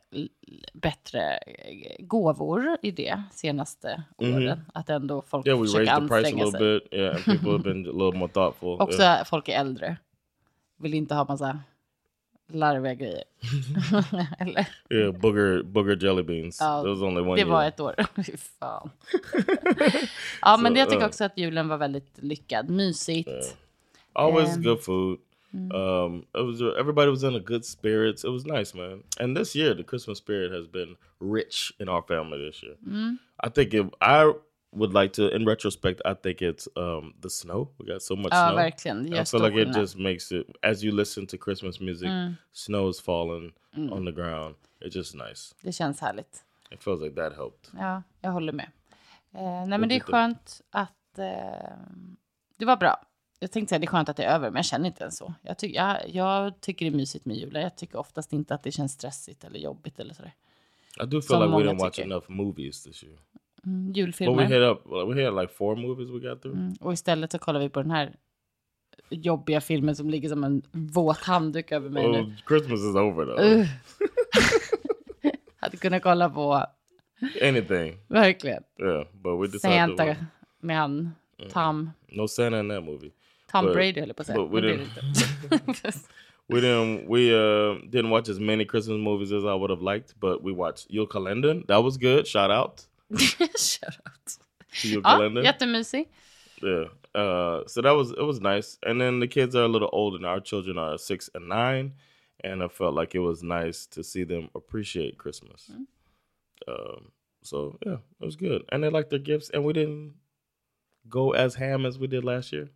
bättre 0.72 1.36
eh, 1.36 2.04
gåvor 2.06 2.76
i 2.82 2.90
det 2.90 3.22
senaste 3.32 4.02
åren. 4.18 4.60
Att 4.74 4.90
ändå 4.90 5.22
folk. 5.22 5.46
Yeah, 5.46 5.60
försöker 5.62 5.84
raised 5.84 6.02
the 6.02 6.08
price 6.08 6.14
a 6.14 6.18
anstränga 6.18 6.44
little 6.44 6.58
sig. 6.58 6.80
bit. 6.80 7.00
Yeah, 7.00 7.16
people 7.24 7.50
have 7.52 7.62
been 7.74 7.86
a 7.86 7.92
little 7.92 8.18
more 8.18 8.32
thoughtful. 8.32 8.68
Också 8.80 9.02
yeah. 9.02 9.24
folk 9.24 9.48
är 9.48 9.60
äldre. 9.60 9.96
Vill 10.78 10.94
inte 10.94 11.14
ha 11.14 11.24
massa 11.24 11.58
larviga 12.52 12.94
grejer. 12.94 13.24
Eller? 14.38 14.66
yeah, 14.90 15.12
booger 15.14 15.62
booger 15.62 15.96
jelly 16.04 16.22
beans. 16.22 16.58
Ja, 16.60 16.82
There 16.82 16.90
was 16.90 17.02
only 17.02 17.20
one 17.22 17.36
Det 17.36 17.44
var 17.44 17.62
year. 17.62 17.68
ett 17.68 17.80
år. 17.80 17.94
Fy 18.22 18.36
fan. 18.36 18.90
ja, 20.42 20.56
men 20.56 20.72
Så, 20.72 20.78
jag 20.78 20.88
tycker 20.88 21.02
ja. 21.02 21.06
också 21.08 21.24
att 21.24 21.38
julen 21.38 21.68
var 21.68 21.76
väldigt 21.78 22.18
lyckad. 22.22 22.70
Mysigt. 22.70 23.56
Always 24.12 24.56
Um, 24.56 24.62
good 24.62 24.80
food. 24.84 25.18
Um, 25.52 26.18
it 26.34 26.44
was 26.46 26.60
everybody 26.80 27.10
was 27.10 27.22
in 27.22 27.34
a 27.34 27.38
good 27.46 27.64
spirits. 27.64 28.24
It 28.24 28.30
was 28.30 28.44
nice, 28.44 28.76
man. 28.76 29.02
And 29.20 29.36
this 29.36 29.56
year, 29.56 29.74
the 29.74 29.82
Christmas 29.82 30.18
spirit 30.18 30.52
has 30.52 30.66
been 30.68 30.96
rich 31.20 31.72
in 31.78 31.88
our 31.88 32.02
family 32.02 32.38
this 32.50 32.62
year. 32.62 32.76
I 33.40 33.48
think 33.48 33.72
if 33.74 33.86
I 34.00 34.32
would 34.72 34.92
like 35.02 35.14
to, 35.14 35.36
in 35.36 35.48
retrospect, 35.48 36.00
I 36.04 36.14
think 36.22 36.42
it's 36.42 36.68
um 36.76 37.14
the 37.22 37.30
snow. 37.30 37.68
We 37.78 37.92
got 37.92 38.02
so 38.02 38.16
much 38.16 38.28
Ja, 38.32 38.48
snow. 38.48 38.56
verkligen. 38.56 39.10
Det 39.10 39.22
I 39.22 39.24
feel 39.24 39.42
like 39.42 39.62
it 39.70 39.76
just 39.76 39.96
makes 39.96 40.32
it 40.32 40.46
as 40.62 40.84
you 40.84 40.96
listen 40.96 41.26
to 41.26 41.36
Christmas 41.44 41.80
music, 41.80 42.08
snow 42.52 42.90
is 42.90 43.00
falling 43.00 43.52
on 43.76 44.06
the 44.06 44.12
ground. 44.12 44.54
It's 44.80 44.96
just 44.96 45.14
nice. 45.14 45.54
Det 45.62 45.72
känns 45.72 46.00
härligt. 46.00 46.44
It 46.70 46.82
feels 46.82 47.00
like 47.02 47.14
that 47.16 47.36
helped. 47.36 47.70
Ja, 47.80 48.02
jag 48.20 48.30
håller 48.32 48.52
med. 48.52 48.70
Eh, 49.34 49.66
nej, 49.66 49.78
men 49.78 49.88
det 49.88 49.94
är 49.96 50.00
skönt 50.00 50.60
att... 50.70 51.18
Eh, 51.18 51.76
det 52.56 52.64
var 52.64 52.76
bra. 52.76 53.00
Jag 53.40 53.50
tänkte 53.52 53.68
säga 53.68 53.78
det 53.78 53.84
är 53.84 53.88
skönt 53.88 54.08
att 54.08 54.16
det 54.16 54.24
är 54.24 54.34
över, 54.34 54.50
men 54.50 54.56
jag 54.56 54.64
känner 54.64 54.86
inte 54.86 55.02
ens 55.02 55.16
så. 55.18 55.34
Jag, 55.42 55.58
ty 55.58 55.66
jag, 55.66 56.08
jag 56.08 56.60
tycker 56.60 56.86
det 56.86 56.92
är 56.92 56.96
mysigt 56.96 57.24
med 57.24 57.36
julen. 57.36 57.62
Jag 57.62 57.76
tycker 57.76 57.98
oftast 57.98 58.32
inte 58.32 58.54
att 58.54 58.62
det 58.62 58.72
känns 58.72 58.92
stressigt 58.92 59.44
eller 59.44 59.58
jobbigt 59.58 59.98
eller 60.00 60.14
sådär. 60.14 60.34
I 61.02 61.06
do 61.06 61.10
feel 61.10 61.22
Som 61.22 61.42
like 61.42 61.56
we 61.56 61.70
didn't 61.72 61.78
watch 61.78 61.96
tycker. 61.96 62.06
enough 62.10 62.24
movies 62.30 62.82
this 62.82 63.04
year. 63.04 63.18
Mm, 63.66 63.86
But 63.86 63.96
we 63.96 64.00
julfilmer. 64.00 64.42
hit 64.42 64.62
up. 64.62 64.86
We 65.14 65.24
had 65.24 65.34
like 65.42 65.52
four 65.54 65.76
movies 65.76 66.10
we 66.10 66.28
got 66.28 66.42
through. 66.42 66.58
Mm, 66.58 66.74
och 66.80 66.92
istället 66.92 67.32
så 67.32 67.38
kollar 67.38 67.60
vi 67.60 67.68
på 67.68 67.82
den 67.82 67.90
här 67.90 68.14
jobbiga 69.10 69.60
filmen 69.60 69.96
som 69.96 70.10
ligger 70.10 70.28
som 70.28 70.44
en 70.44 70.62
våt 70.72 71.18
handduk 71.18 71.72
över 71.72 71.90
mig 71.90 72.06
Oh, 72.06 72.12
nu. 72.12 72.34
Christmas 72.48 72.80
is 72.80 72.94
over 72.96 73.24
though. 73.26 73.40
Ugh. 73.60 73.66
Hade 75.60 75.76
kunnat 75.76 76.02
kolla 76.02 76.30
på, 76.30 76.64
Anything. 77.42 77.96
verkligen, 78.08 78.62
Yeah, 78.80 79.04
but 79.12 79.40
we 79.40 79.46
decided 79.46 79.60
Santa 79.78 80.14
to, 80.14 80.20
med 80.60 80.76
han 80.76 81.10
Tom, 81.52 81.90
no 82.08 82.28
Santa 82.28 82.60
in 82.60 82.68
that 82.68 82.84
movie. 82.84 83.10
Tom 83.52 83.64
But- 83.66 83.72
Brady 83.74 84.00
höll 84.00 84.08
jag 84.08 84.16
på 84.16 84.20
att 84.20 84.26
säga. 84.26 84.44
we 84.44 84.60
didn't-. 84.60 86.08
We 86.50 86.60
didn't 86.60 87.06
we 87.08 87.30
uh 87.34 87.76
didn't 87.90 88.08
watch 88.10 88.28
as 88.30 88.38
many 88.40 88.64
Christmas 88.64 88.98
movies 88.98 89.32
as 89.32 89.44
I 89.44 89.54
would 89.58 89.70
have 89.70 89.82
liked, 89.94 90.14
but 90.20 90.42
we 90.44 90.52
watched 90.52 90.90
Yul 90.90 91.06
Kalenden. 91.06 91.66
That 91.66 91.84
was 91.84 91.96
good. 91.98 92.26
Shout 92.26 92.50
out 92.50 92.88
Shout 93.56 93.96
out. 94.06 94.26
to 94.80 94.88
Yul 94.88 95.02
Ja, 95.02 95.18
Kalenden. 95.18 95.44
jättemysig. 95.44 96.06
Yeah. 96.62 96.84
Uh 97.14 97.66
so 97.66 97.80
that 97.82 97.92
was 97.96 98.10
it 98.12 98.22
was 98.24 98.40
nice. 98.40 98.78
And 98.82 99.00
then 99.00 99.20
the 99.20 99.28
kids 99.28 99.54
are 99.54 99.64
a 99.64 99.68
little 99.68 99.88
older 99.92 100.18
now. 100.18 100.28
Our 100.28 100.40
children 100.40 100.76
are 100.78 100.98
six 100.98 101.30
and 101.34 101.48
nine. 101.48 101.94
And 102.44 102.62
I 102.62 102.68
felt 102.68 102.94
like 102.94 103.14
it 103.14 103.20
was 103.20 103.42
nice 103.42 103.86
to 103.86 104.02
see 104.04 104.24
them 104.24 104.48
appreciate 104.54 105.18
Christmas. 105.18 105.70
Um 106.66 107.12
so 107.42 107.78
yeah, 107.86 107.98
it 108.20 108.24
was 108.24 108.36
good. 108.36 108.62
And 108.70 108.82
they 108.82 108.88
liked 108.90 109.10
their 109.10 109.18
gifts 109.18 109.50
and 109.50 109.64
we 109.64 109.72
didn't 109.72 110.14
go 111.08 111.32
as 111.32 111.54
ham 111.54 111.86
as 111.86 111.98
we 111.98 112.06
did 112.06 112.24
last 112.24 112.52
year. 112.52 112.68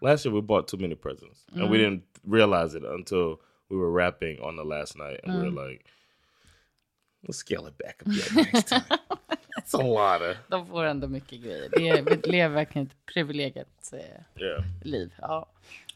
Last 0.00 0.24
year 0.24 0.32
we 0.32 0.40
bought 0.40 0.66
too 0.66 0.78
many 0.78 0.94
presents, 0.94 1.44
and 1.54 1.68
we 1.68 1.76
didn't 1.76 2.02
realize 2.24 2.74
it 2.74 2.84
until 2.84 3.42
we 3.68 3.76
were 3.76 3.90
wrapping 3.90 4.40
on 4.40 4.56
the 4.56 4.64
last 4.64 4.96
night, 4.96 5.20
and 5.22 5.34
we 5.34 5.42
were 5.50 5.50
like, 5.66 5.84
"Let's 7.22 7.38
scale 7.38 7.66
it 7.66 7.78
back 7.78 8.02
a 8.02 8.08
bit 8.08 8.34
next 8.34 8.68
time." 8.68 8.82
That's 9.56 9.74
a 9.74 9.82
lot 9.82 10.22
of 10.22 10.36
De 10.48 10.66
får 10.66 10.84
ändå 10.84 11.08
mycket 11.08 11.40
grejer. 11.40 11.68
Det 11.72 11.88
är, 11.88 12.02
vi 12.02 12.30
lever 12.30 12.54
verkligen 12.54 12.86
ett 12.86 12.96
privilegiet 13.14 13.92
eh, 13.92 14.42
yeah. 14.42 14.64
liv. 14.82 15.12
Ja. 15.18 15.48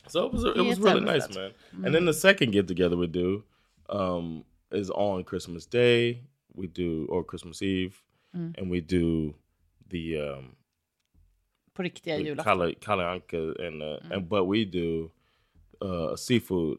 So 0.07 0.27
it 0.27 0.33
was 0.33 0.45
it 0.45 0.67
was 0.67 0.79
really 0.79 1.01
nice, 1.01 1.29
man. 1.35 1.53
And 1.87 1.95
then 1.95 2.07
the 2.07 2.15
second 2.15 2.53
get 2.53 2.69
together 2.69 2.97
we 2.97 3.07
do 3.07 3.43
um, 3.89 4.45
is 4.71 4.91
on 4.91 5.25
Christmas 5.25 5.67
Day. 5.67 6.25
We 6.55 6.67
do 6.67 7.07
or 7.09 7.25
Christmas 7.25 7.63
Eve, 7.63 7.95
and 8.33 8.71
we 8.71 8.81
do 8.81 9.35
the 9.91 10.21
um, 10.21 10.57
På 11.75 11.83
riktiga 11.83 12.17
the 12.17 12.25
julafton. 12.25 12.45
Kale 12.45 12.75
Kale 12.75 13.05
Anka 13.05 13.67
and 13.67 13.83
uh, 13.83 14.15
and 14.17 14.29
but 14.29 14.45
we 14.45 14.65
do 14.65 15.11
uh, 15.83 16.13
a 16.13 16.17
seafood 16.17 16.79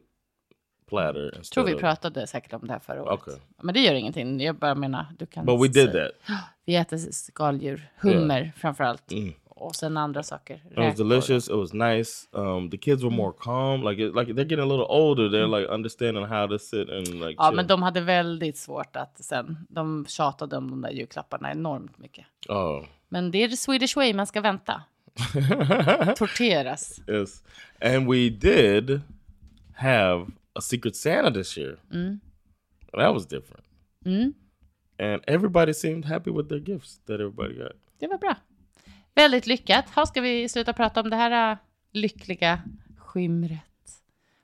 platter 0.94 1.42
tror 1.54 1.64
vi 1.64 1.76
pratade 1.76 2.28
säkert 2.28 2.54
om 2.54 2.68
det 2.68 2.74
här 2.74 2.80
förra 2.80 3.04
året. 3.04 3.20
Okej. 3.22 3.40
Men 3.62 3.74
det 3.74 3.80
gör 3.80 3.94
ingenting. 3.94 4.42
Jag 4.42 4.56
bara 4.56 4.76
menar, 4.76 5.06
du 5.20 5.26
kan 5.26 5.46
But 5.46 5.62
we 5.62 5.68
did 5.68 5.92
that. 5.92 6.12
Vi 6.66 6.76
äter 6.76 6.98
skaldjur, 6.98 7.90
hummer 8.02 8.52
framför 8.58 8.84
allt. 8.84 9.12
Mm. 9.12 9.34
Och 9.64 9.76
sen 9.76 9.98
andra 9.98 10.24
saker. 10.24 10.56
It 10.56 10.78
was 10.78 10.96
delicious. 10.96 11.50
It 11.50 11.56
was 11.56 11.74
nice. 11.74 12.28
Um, 12.32 12.70
the 12.70 12.78
kids 12.78 13.04
were 13.04 13.16
more 13.16 13.34
calm. 13.40 13.84
Like 13.84 14.04
it, 14.04 14.16
like 14.16 14.34
they're 14.34 14.50
getting 14.50 14.60
a 14.60 14.66
little 14.66 14.86
older. 14.90 15.30
They're 15.30 15.60
like 15.60 15.74
understanding 15.74 16.26
how 16.26 16.48
to 16.48 16.60
sit 16.60 16.90
and 16.90 17.08
like. 17.08 17.36
Ja, 17.38 17.48
chill. 17.48 17.56
men 17.56 17.68
de 17.68 17.84
hade 17.84 18.02
väldigt 18.02 18.58
svårt 18.58 18.96
att 18.96 19.24
sen, 19.24 19.58
de 19.70 20.06
tjatade 20.08 20.58
om 20.58 20.70
de 20.70 20.82
där 20.82 20.90
julklapparna 20.90 21.52
enormt 21.52 21.98
mycket. 21.98 22.26
Oh. 22.50 22.84
Men 23.10 23.32
det 23.32 23.44
är 23.44 23.50
the 23.50 23.58
Swedish 23.58 23.96
way, 23.96 24.14
man 24.14 24.28
ska 24.28 24.42
vänta. 24.42 24.82
Torteras. 26.18 27.00
yes, 27.08 27.44
and 27.82 28.08
we 28.08 28.30
did 28.30 29.02
have 29.74 30.26
a 30.56 30.62
Secret 30.62 30.96
Santa 30.96 31.32
this 31.32 31.58
year. 31.58 31.78
Mm. 31.92 32.20
That 32.94 33.14
was 33.14 33.26
different. 33.26 33.64
Mm. 34.06 34.34
And 35.00 35.22
everybody 35.28 35.74
seemed 35.74 36.06
happy 36.06 36.32
with 36.32 36.50
their 36.50 36.60
gifts 36.60 37.00
that 37.06 37.20
everybody 37.20 37.56
got. 37.56 37.72
Det 38.00 38.08
var 38.08 38.18
bra. 38.18 38.36
Väldigt 39.16 39.48
lyckat. 39.48 39.90
Ha, 39.90 40.06
ska 40.06 40.22
vi 40.22 40.50
sluta 40.50 40.74
prata 40.74 41.02
om 41.02 41.10
det 41.10 41.16
här 41.16 41.52
äh, 41.52 41.58
lyckliga 41.92 42.62
skimret? 42.98 43.60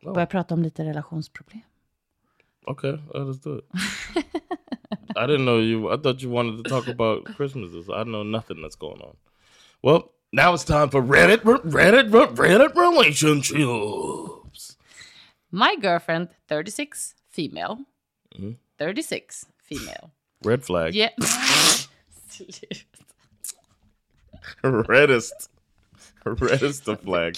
Oh. 0.03 0.13
Börja 0.13 0.25
prata 0.25 0.53
om 0.53 0.63
lite 0.63 0.83
relationsproblem. 0.83 1.61
Okay, 2.65 2.99
let's 3.13 3.43
do 3.43 3.57
it. 3.57 3.65
I 5.15 5.25
didn't 5.25 5.45
know 5.45 5.59
you. 5.59 5.93
I 5.93 5.97
thought 5.97 6.21
you 6.21 6.29
wanted 6.29 6.63
to 6.63 6.69
talk 6.69 6.87
about 6.87 7.25
Christmases. 7.35 7.89
I 7.89 8.03
know 8.03 8.23
nothing 8.23 8.61
that's 8.61 8.75
going 8.75 9.01
on. 9.01 9.15
Well, 9.81 10.11
now 10.31 10.53
it's 10.53 10.63
time 10.63 10.89
for 10.89 11.01
Reddit, 11.01 11.41
Reddit, 11.41 12.09
Reddit 12.11 12.75
relationships. 12.75 13.59
My 15.51 15.75
girlfriend, 15.75 16.29
36, 16.47 17.15
female. 17.29 17.79
Mm. 18.39 18.57
36, 18.77 19.45
female. 19.57 20.11
Red 20.43 20.63
flag. 20.63 20.93
Yeah. 20.95 21.09
Reddest. 24.63 25.49
Reddest 26.25 26.85
the 26.85 26.95
flag. 26.97 27.37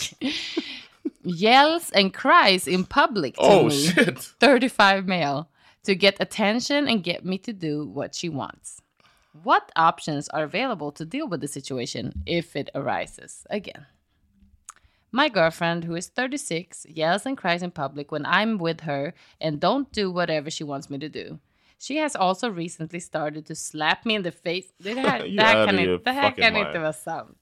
Yells 1.23 1.91
and 1.91 2.13
cries 2.13 2.67
in 2.67 2.83
public 2.85 3.35
to 3.35 3.41
Oh 3.41 3.65
me. 3.69 3.85
shit. 3.87 4.19
35 4.19 5.07
male 5.07 5.49
to 5.83 5.95
get 5.95 6.17
attention 6.19 6.87
and 6.87 7.03
get 7.03 7.25
me 7.25 7.37
to 7.39 7.53
do 7.53 7.85
what 7.85 8.13
she 8.15 8.29
wants. 8.29 8.81
What 9.43 9.71
options 9.75 10.27
are 10.29 10.43
available 10.43 10.91
to 10.93 11.05
deal 11.05 11.27
with 11.27 11.41
the 11.41 11.47
situation 11.47 12.23
if 12.25 12.55
it 12.55 12.69
arises 12.75 13.45
again? 13.49 13.85
My 15.11 15.27
girlfriend, 15.27 15.83
who 15.83 15.95
is 15.95 16.07
36, 16.07 16.85
yells 16.89 17.25
and 17.25 17.37
cries 17.37 17.61
in 17.61 17.71
public 17.71 18.11
when 18.11 18.25
I'm 18.25 18.57
with 18.57 18.81
her 18.81 19.13
and 19.41 19.59
don't 19.59 19.91
do 19.91 20.09
whatever 20.09 20.49
she 20.49 20.63
wants 20.63 20.89
me 20.89 20.97
to 20.99 21.09
do. 21.09 21.39
She 21.77 21.97
has 21.97 22.15
also 22.15 22.49
recently 22.49 22.99
started 22.99 23.45
to 23.47 23.55
slap 23.55 24.05
me 24.05 24.15
in 24.15 24.23
the 24.23 24.31
face. 24.31 24.71
Det 24.79 24.93
här, 24.93 25.19
You're 25.19 25.35
det 25.35 25.43
här 25.43 25.65
kan, 25.65 25.75
of 25.75 25.81
your 25.81 25.93
inte, 25.95 26.03
det 26.03 26.11
här 26.11 26.31
kan 26.31 26.55
inte 26.55 26.79
vara 26.79 26.93
sant. 26.93 27.37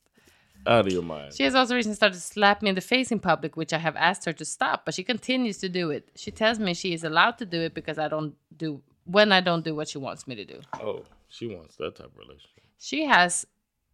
Out 0.65 0.87
of 0.87 0.93
your 0.93 1.03
mind. 1.03 1.33
She 1.33 1.43
has 1.43 1.55
also 1.55 1.75
recently 1.75 1.95
started 1.95 2.15
to 2.15 2.21
slap 2.21 2.61
me 2.61 2.69
in 2.69 2.75
the 2.75 2.81
face 2.81 3.11
in 3.11 3.19
public, 3.19 3.55
which 3.55 3.73
I 3.73 3.77
have 3.77 3.95
asked 3.95 4.25
her 4.25 4.33
to 4.33 4.45
stop, 4.45 4.85
but 4.85 4.93
she 4.93 5.03
continues 5.03 5.57
to 5.59 5.69
do 5.69 5.91
it. 5.91 6.09
She 6.15 6.31
tells 6.31 6.59
me 6.59 6.73
she 6.73 6.93
is 6.93 7.03
allowed 7.03 7.37
to 7.37 7.45
do 7.45 7.61
it 7.61 7.73
because 7.73 7.97
I 7.97 8.07
don't 8.09 8.33
do 8.57 8.81
when 9.05 9.31
I 9.31 9.41
don't 9.41 9.63
do 9.63 9.75
what 9.75 9.87
she 9.87 9.99
wants 9.99 10.27
me 10.27 10.35
to 10.35 10.45
do. 10.45 10.59
Oh, 10.73 11.03
she 11.29 11.47
wants 11.47 11.77
that 11.77 11.95
type 11.95 12.07
of 12.07 12.17
relationship. 12.17 12.63
She 12.79 13.05
has 13.05 13.45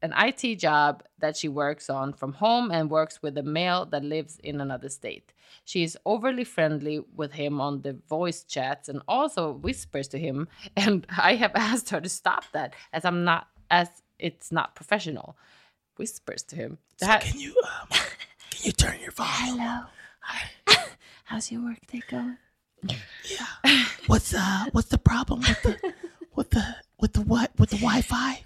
an 0.06 0.14
IT 0.28 0.60
job 0.68 1.04
that 1.20 1.36
she 1.38 1.48
works 1.50 1.90
on 1.90 2.14
from 2.14 2.34
home 2.34 2.72
and 2.76 2.90
works 2.90 3.22
with 3.24 3.38
a 3.38 3.44
male 3.44 3.86
that 3.92 4.04
lives 4.04 4.40
in 4.44 4.62
another 4.62 4.90
state. 4.90 5.34
She 5.66 5.84
is 5.84 5.98
overly 6.06 6.44
friendly 6.46 6.98
with 7.20 7.34
him 7.34 7.62
on 7.62 7.82
the 7.82 7.94
voice 8.10 8.44
chats 8.56 8.90
and 8.90 9.02
also 9.08 9.42
whispers 9.66 10.08
to 10.10 10.18
him 10.18 10.48
and 10.84 11.06
I 11.32 11.36
have 11.36 11.52
asked 11.72 11.90
her 11.92 12.02
to 12.02 12.10
stop 12.10 12.44
that 12.54 12.74
as 12.94 13.04
I'm 13.06 13.24
not 13.24 13.48
as 13.70 13.88
it's 14.20 14.52
not 14.52 14.76
professional. 14.76 15.36
Whispers 15.98 16.44
to 16.50 16.56
him. 16.56 16.78
Det 17.00 17.06
här- 17.06 17.22
Can 17.32 17.40
you 17.40 17.54
um, 17.64 17.88
can 18.52 18.62
you 18.64 18.72
turn 18.72 19.00
your 19.02 19.12
volume? 19.12 19.60
Hello. 19.60 19.86
Hi. 20.20 20.42
How's 21.24 21.52
your 21.52 21.62
work 21.64 21.80
day 21.92 22.02
going? 22.12 22.38
What's 24.08 24.34
uh 24.34 24.66
what's 24.74 24.90
the 24.90 24.98
problem 24.98 25.40
with 25.40 25.62
the 25.64 25.94
with 26.36 26.50
the 26.50 26.64
with 27.02 27.14
the 27.14 27.22
what 27.22 27.50
with 27.60 27.70
the 27.70 27.78
Wi-Fi? 27.78 28.42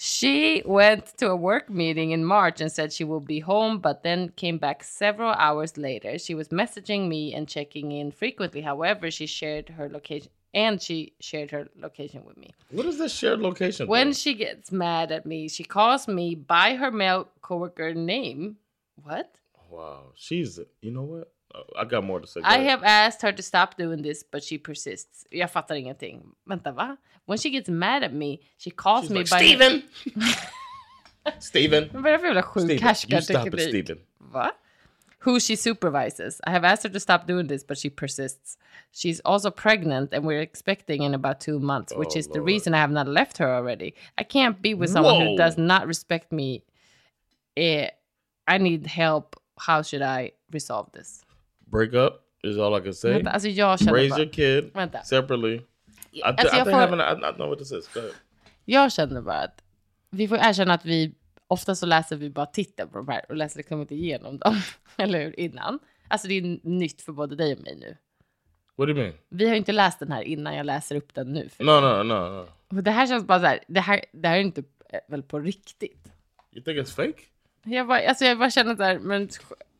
She 0.00 0.62
went 0.64 1.18
to 1.18 1.28
a 1.28 1.34
work 1.34 1.68
meeting 1.68 2.12
in 2.12 2.24
March 2.24 2.60
and 2.60 2.70
said 2.70 2.92
she 2.92 3.02
will 3.02 3.18
be 3.18 3.40
home, 3.40 3.80
but 3.80 4.04
then 4.04 4.28
came 4.28 4.56
back 4.56 4.84
several 4.84 5.32
hours 5.32 5.76
later. 5.76 6.20
She 6.20 6.36
was 6.36 6.50
messaging 6.50 7.08
me 7.08 7.34
and 7.34 7.48
checking 7.48 7.90
in 7.90 8.12
frequently. 8.12 8.60
However, 8.60 9.10
she 9.10 9.26
shared 9.26 9.70
her 9.70 9.88
location 9.88 10.30
and 10.54 10.80
she 10.80 11.14
shared 11.18 11.50
her 11.50 11.66
location 11.76 12.24
with 12.24 12.36
me. 12.36 12.54
What 12.70 12.86
is 12.86 12.98
this 12.98 13.12
shared 13.12 13.40
location? 13.40 13.88
When 13.88 14.08
thing? 14.08 14.12
she 14.12 14.34
gets 14.34 14.70
mad 14.70 15.10
at 15.10 15.26
me, 15.26 15.48
she 15.48 15.64
calls 15.64 16.06
me 16.06 16.36
by 16.36 16.76
her 16.76 16.92
male 16.92 17.28
coworker 17.42 17.92
name. 17.92 18.58
What? 19.02 19.34
wow, 19.68 20.12
she's 20.14 20.58
you 20.80 20.90
know 20.90 21.02
what? 21.02 21.32
I 21.76 21.84
got 21.84 22.04
more 22.04 22.20
to 22.20 22.26
say. 22.26 22.40
I 22.44 22.58
have 22.58 22.82
asked 22.84 23.22
her 23.22 23.32
to 23.32 23.42
stop 23.42 23.76
doing 23.76 24.02
this, 24.02 24.22
but 24.22 24.44
she 24.44 24.58
persists. 24.58 25.26
Jag 25.30 25.50
fattar 25.50 25.74
ingenting. 25.76 26.22
Vänta, 26.46 26.72
va? 26.72 26.96
When 27.26 27.38
she 27.38 27.50
gets 27.50 27.68
mad 27.68 28.02
at 28.02 28.12
me, 28.12 28.40
she 28.58 28.70
calls 28.70 29.04
She's 29.04 29.10
me 29.10 29.18
like, 29.18 29.30
by... 29.30 29.38
Steven. 29.38 29.82
Steven. 31.40 31.90
Vad 31.92 32.06
är 32.06 32.12
det 32.12 32.18
för 32.18 32.26
jävla 32.26 32.42
sjuk 32.42 32.64
Steven. 32.64 32.88
You 32.88 32.94
stop 32.94 33.46
it, 33.46 33.54
härskarteknik? 33.54 33.68
Steven. 33.68 33.98
Va? 34.18 34.50
Who 35.20 35.40
she 35.40 35.56
supervises. 35.56 36.40
I 36.46 36.50
have 36.50 36.64
asked 36.64 36.84
her 36.84 36.90
to 36.90 37.00
stop 37.00 37.26
doing 37.26 37.48
this, 37.48 37.64
but 37.64 37.76
she 37.76 37.90
persists. 37.90 38.56
She's 38.92 39.20
also 39.24 39.50
pregnant, 39.50 40.14
and 40.14 40.24
we're 40.24 40.40
expecting 40.40 41.02
in 41.02 41.14
about 41.14 41.40
two 41.40 41.58
months, 41.58 41.92
which 41.96 42.14
Oh, 42.14 42.18
is 42.18 42.28
the 42.28 42.40
reason 42.40 42.72
I 42.72 42.78
have 42.78 42.92
not 42.92 43.08
left 43.08 43.38
her 43.38 43.52
already. 43.52 43.94
I 44.16 44.22
can't 44.22 44.62
be 44.62 44.74
with 44.74 44.90
someone 44.90 45.20
who 45.20 45.36
does 45.36 45.58
not 45.58 45.86
respect 45.86 46.30
me. 46.32 46.62
Eh, 47.56 47.88
I 48.46 48.58
need 48.58 48.86
help. 48.86 49.36
How 49.58 49.82
should 49.82 50.02
I 50.02 50.32
resolve 50.52 50.92
this? 50.92 51.24
Break 51.70 51.92
up 51.92 52.14
is 52.42 52.58
all 52.58 52.78
I 52.80 52.84
can 52.84 52.94
say. 52.94 53.12
Vänta, 53.12 53.30
alltså 53.30 53.48
jag 53.48 53.78
känner 53.78 53.92
Raise 53.92 54.10
bara, 54.10 54.20
your 54.22 54.32
kid 54.32 54.70
Vänta. 54.74 55.02
separately. 55.02 55.54
I, 55.54 55.60
th- 56.20 56.22
Alltså, 56.24 56.46
I 56.46 56.50
think 56.50 56.64
får- 56.64 56.72
having 56.72 57.00
I, 57.00 57.30
I 57.30 57.32
know 57.34 57.48
what 57.48 57.58
this 57.58 57.72
is. 57.72 57.88
Go 57.94 58.00
ahead. 58.00 58.12
jag 58.64 58.92
känner 58.92 59.20
bara 59.22 59.40
att 59.40 59.64
vi 60.10 60.28
får 60.28 60.36
erkänna 60.36 60.74
att 60.74 60.84
vi 60.84 61.14
ofta 61.46 61.74
så 61.74 61.86
läser 61.86 62.16
vi 62.16 62.30
bara 62.30 62.46
titeln 62.46 62.88
på 62.90 62.98
de 62.98 63.08
här 63.08 63.24
och 63.28 63.36
läser 63.36 63.56
liksom 63.56 63.80
inte 63.80 63.94
igenom 63.94 64.38
dem, 64.38 64.60
eller 64.96 65.24
hur, 65.24 65.40
innan. 65.40 65.78
Alltså 66.08 66.28
det 66.28 66.34
är 66.34 66.58
nytt 66.68 67.02
för 67.02 67.12
både 67.12 67.36
dig 67.36 67.52
och 67.54 67.60
mig 67.60 67.76
nu. 67.76 67.96
What 68.76 68.88
do 68.88 68.92
you 68.92 69.02
mean? 69.02 69.12
Vi 69.28 69.48
har 69.48 69.54
inte 69.54 69.72
läst 69.72 69.98
den 69.98 70.12
här 70.12 70.22
innan 70.22 70.54
jag 70.56 70.66
läser 70.66 70.96
upp 70.96 71.14
den 71.14 71.32
nu. 71.32 71.48
No, 71.58 71.64
no, 71.80 72.02
no, 72.02 72.46
no. 72.70 72.80
Det 72.80 72.90
här 72.90 73.06
känns 73.06 73.24
bara 73.26 73.40
så 73.40 73.46
här, 73.46 73.58
det 73.68 73.80
här, 73.80 74.00
det 74.12 74.28
här 74.28 74.36
är 74.36 74.40
inte 74.40 74.62
eh, 74.92 75.00
väl 75.08 75.22
på 75.22 75.38
riktigt. 75.38 76.12
You 76.52 76.64
think 76.64 76.78
it's 76.78 76.94
fake? 76.94 77.22
Jag 77.64 77.86
bara, 77.86 78.08
alltså 78.08 78.24
jag 78.24 78.38
bara 78.38 78.50
känner 78.50 78.76
så 78.76 78.82
här, 78.82 78.98
men 78.98 79.28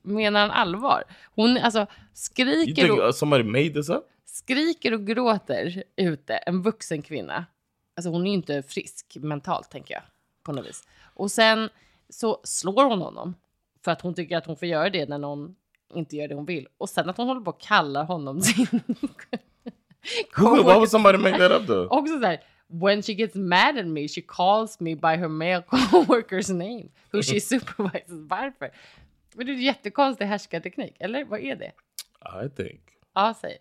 menar 0.08 0.40
han 0.40 0.50
allvar? 0.50 1.04
Hon 1.34 1.56
alltså 1.56 1.86
skriker 2.14 2.90
och, 2.90 3.14
skriker 4.26 4.94
och 4.94 5.06
gråter 5.06 5.82
ute, 5.96 6.36
en 6.36 6.62
vuxen 6.62 7.02
kvinna. 7.02 7.46
Alltså 7.96 8.10
hon 8.10 8.22
är 8.22 8.30
ju 8.30 8.34
inte 8.34 8.62
frisk 8.62 9.16
mentalt 9.20 9.70
tänker 9.70 9.94
jag, 9.94 10.02
på 10.42 10.52
något 10.52 10.66
vis. 10.66 10.88
Och 11.14 11.30
sen 11.30 11.68
så 12.08 12.40
slår 12.44 12.84
hon 12.84 13.00
honom 13.00 13.34
för 13.84 13.90
att 13.90 14.00
hon 14.00 14.14
tycker 14.14 14.36
att 14.36 14.46
hon 14.46 14.56
får 14.56 14.68
göra 14.68 14.90
det 14.90 15.08
när 15.08 15.18
någon 15.18 15.54
inte 15.94 16.16
gör 16.16 16.28
det 16.28 16.34
hon 16.34 16.44
vill. 16.44 16.68
Och 16.78 16.88
sen 16.88 17.10
att 17.10 17.16
hon 17.16 17.26
håller 17.26 17.40
på 17.40 17.50
och 17.50 17.60
kallar 17.60 18.04
honom 18.04 18.40
sin 18.40 18.80
Who, 20.36 20.56
why 20.56 20.74
would 20.74 20.88
somebody 20.88 21.18
make 21.18 21.38
that 21.38 21.52
up 21.52 21.66
though? 21.66 21.86
Också 21.90 22.20
så 22.20 22.26
här, 22.26 22.40
when 22.68 23.02
she 23.02 23.12
gets 23.12 23.34
mad 23.34 23.78
at 23.78 23.86
me 23.86 24.08
she 24.08 24.20
calls 24.20 24.80
me 24.80 24.94
by 24.94 25.16
her 25.16 25.28
male 25.28 25.62
coworker's 25.70 26.52
name 26.52 26.90
who 27.12 27.22
she 27.22 27.40
supervises. 27.52 28.28
Varför? 28.28 28.70
Men 29.34 29.46
det 29.46 29.52
är 29.52 29.54
en 29.56 29.62
jättekonstig 29.62 30.24
härskarteknik, 30.24 30.96
eller 31.00 31.24
vad 31.24 31.40
är 31.40 31.56
det? 31.56 31.72
I 32.44 32.48
think 32.56 32.80
Ja, 33.14 33.34
säg. 33.40 33.58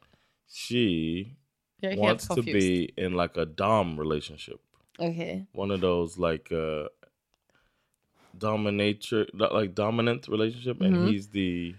she 0.48 1.26
wants 1.98 2.28
to 2.28 2.42
be 2.42 2.86
in 3.06 3.18
like 3.18 3.42
a 3.42 3.46
dom 3.46 4.00
relationship. 4.00 4.62
Okej. 5.00 5.46
One 5.54 5.74
of 5.74 5.82
those 5.82 6.32
like 6.32 6.56
uh 6.56 6.88
dominator 8.32 9.26
like 9.62 9.74
dominant 9.76 10.28
relationship 10.30 10.82
and 10.82 10.96
Mhm. 10.96 11.08
he's 11.08 11.28
the 11.32 11.76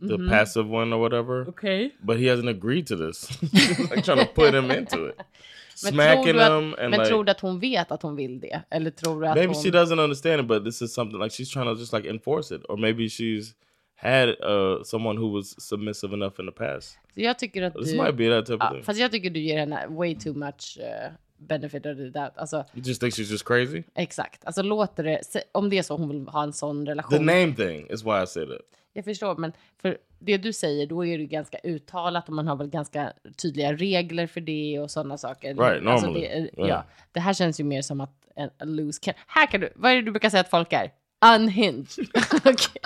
the 0.00 0.16
Mhm. 0.16 0.28
passive 0.28 0.68
one 0.70 0.92
or 0.94 1.00
whatever. 1.00 1.44
Okej. 1.48 1.90
But 2.00 2.18
he 2.18 2.26
hasn't 2.26 2.48
agreed 2.48 2.86
to 2.86 2.96
this. 2.96 3.28
like 3.90 4.02
trying 4.04 4.26
to 4.26 4.32
put 4.34 4.54
him 4.54 4.70
into 4.70 5.06
it. 5.06 5.16
Men, 5.84 5.92
tror 5.92 6.02
Smacking 6.02 6.32
du, 6.32 6.42
att, 6.42 6.50
him 6.62 6.74
and 6.78 6.90
men 6.90 6.90
like 6.90 7.04
tror 7.04 7.24
du 7.24 7.30
att 7.30 7.40
hon 7.40 7.60
vet 7.60 7.92
att 7.92 8.02
hon 8.02 8.16
vill 8.16 8.40
det? 8.40 8.62
Eller 8.70 8.90
tror 8.90 9.20
du 9.20 9.26
att 9.26 9.34
maybe 9.34 9.52
hon... 9.54 9.62
she 9.62 9.70
doesn't 9.70 10.00
understand 10.04 10.40
it, 10.40 10.46
but 10.46 10.64
this 10.64 10.82
is 10.82 10.94
something 10.94 11.20
like 11.22 11.30
she's 11.34 11.52
trying 11.52 11.74
to 11.74 11.80
just 11.80 11.92
like 11.92 12.08
enforce 12.08 12.54
it. 12.56 12.62
Or 12.68 12.76
maybe 12.76 13.08
she's 13.08 13.54
had 13.96 14.28
uh 14.28 14.82
someone 14.84 15.18
who 15.20 15.32
was 15.32 15.54
submissive 15.68 16.14
enough 16.14 16.40
in 16.40 16.46
the 16.46 16.52
past. 16.52 16.98
Jag 17.14 17.38
tycker 17.38 17.62
att 17.62 17.74
This 17.74 17.90
du... 17.90 17.96
might 17.96 18.14
be 18.16 18.28
that 18.28 18.46
type 18.46 18.54
of 18.54 18.60
Ja, 18.62 18.70
thing. 18.72 18.82
fast 18.82 19.00
jag 19.00 19.12
tycker 19.12 19.30
du 19.30 19.40
ger 19.40 19.58
henne 19.58 19.86
way 19.88 20.14
too 20.14 20.34
much 20.34 20.78
uh, 20.78 21.10
benefit 21.38 21.86
of 21.86 21.96
the 21.96 22.10
doubt. 22.10 22.32
Alltså, 22.36 22.56
You 22.74 22.82
just 22.84 23.00
think 23.00 23.14
she's 23.14 23.30
just 23.32 23.44
crazy? 23.44 23.82
exakt. 23.94 24.44
Alltså 24.44 24.62
låter 24.62 25.04
det... 25.04 25.20
Om 25.52 25.70
det 25.70 25.78
är 25.78 25.82
så 25.82 25.96
hon 25.96 26.08
vill 26.08 26.28
ha 26.28 26.42
en 26.42 26.52
sån 26.52 26.84
The 26.84 26.90
relation. 26.90 27.26
name 27.26 27.54
thing 27.54 27.86
is 27.90 28.04
why 28.04 28.22
I 28.22 28.26
say 28.26 28.46
that. 28.46 28.60
Jag 28.92 29.04
förstår, 29.04 29.36
men 29.36 29.52
för 29.82 29.98
det 30.18 30.36
du 30.36 30.52
säger, 30.52 30.86
då 30.86 31.06
är 31.06 31.18
det 31.18 31.26
ganska 31.26 31.58
uttalat 31.64 32.28
och 32.28 32.34
man 32.34 32.46
har 32.48 32.56
väl 32.56 32.68
ganska 32.68 33.12
tydliga 33.42 33.72
regler 33.72 34.26
för 34.26 34.40
det 34.40 34.78
och 34.80 34.90
sådana 34.90 35.18
saker. 35.18 35.54
Right, 35.54 35.82
normally. 35.82 36.20
det, 36.20 36.26
är- 36.36 36.38
Yeah. 36.58 36.68
ja, 36.68 36.84
det 37.12 37.20
här 37.20 37.32
känns 37.32 37.60
ju 37.60 37.64
mer 37.64 37.82
som 37.82 38.00
att 38.00 38.14
en 38.36 38.76
loose 38.76 39.00
can... 39.02 39.14
Här 39.26 39.46
kan 39.46 39.60
du... 39.60 39.72
Vad 39.76 39.92
är 39.92 39.96
det 39.96 40.02
du 40.02 40.10
brukar 40.10 40.30
säga 40.30 40.40
att 40.40 40.50
folk 40.50 40.72
är? 40.72 40.90
Unhinged. 41.34 41.86
Okej, 42.44 42.82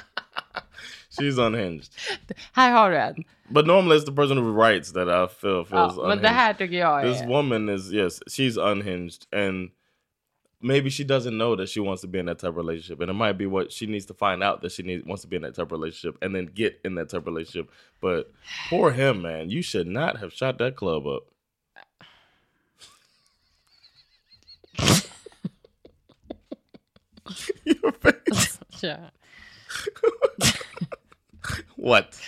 She's 1.20 1.46
unhinged. 1.46 1.84
Här 2.52 2.70
har 2.72 2.90
du 2.90 2.96
en. 2.96 3.14
But 3.48 3.66
normally 3.66 3.96
it's 3.98 4.06
the 4.06 4.12
person 4.12 4.38
who 4.38 4.62
writes 4.62 4.92
that 4.92 5.08
I 5.08 5.34
feel 5.40 5.64
feels 5.64 5.70
Ja, 5.70 5.92
men 5.96 6.04
unhinged. 6.04 6.22
det 6.22 6.28
här 6.28 6.54
tycker 6.54 6.76
jag 6.76 7.02
This 7.12 7.22
är... 7.22 7.28
woman 7.28 7.68
is 7.68 7.92
yes, 7.92 8.22
she's 8.22 8.72
unhinged 8.72 9.22
and 9.36 9.70
maybe 10.62 10.90
she 10.90 11.04
doesn't 11.04 11.36
know 11.36 11.56
that 11.56 11.68
she 11.68 11.80
wants 11.80 12.02
to 12.02 12.08
be 12.08 12.18
in 12.18 12.26
that 12.26 12.38
type 12.38 12.50
of 12.50 12.56
relationship, 12.56 13.00
and 13.00 13.10
it 13.10 13.14
might 13.14 13.32
be 13.32 13.46
what 13.46 13.72
she 13.72 13.86
needs 13.86 14.06
to 14.06 14.14
find 14.14 14.42
out 14.42 14.62
that 14.62 14.72
she 14.72 14.82
needs 14.82 15.04
wants 15.04 15.22
to 15.22 15.28
be 15.28 15.36
in 15.36 15.42
that 15.42 15.54
type 15.54 15.66
of 15.66 15.72
relationship, 15.72 16.16
and 16.22 16.34
then 16.34 16.46
get 16.46 16.80
in 16.84 16.94
that 16.94 17.10
type 17.10 17.22
of 17.22 17.26
relationship. 17.26 17.70
But 18.00 18.32
poor 18.70 18.92
him, 18.92 19.22
man. 19.22 19.50
You 19.50 19.62
should 19.62 19.86
not 19.86 20.18
have 20.18 20.32
shot 20.32 20.58
that 20.58 20.76
club 20.76 21.06
up. 21.06 21.22
Your 27.64 27.92
face. 27.92 28.58
Ja. 28.82 28.96
What? 31.76 32.18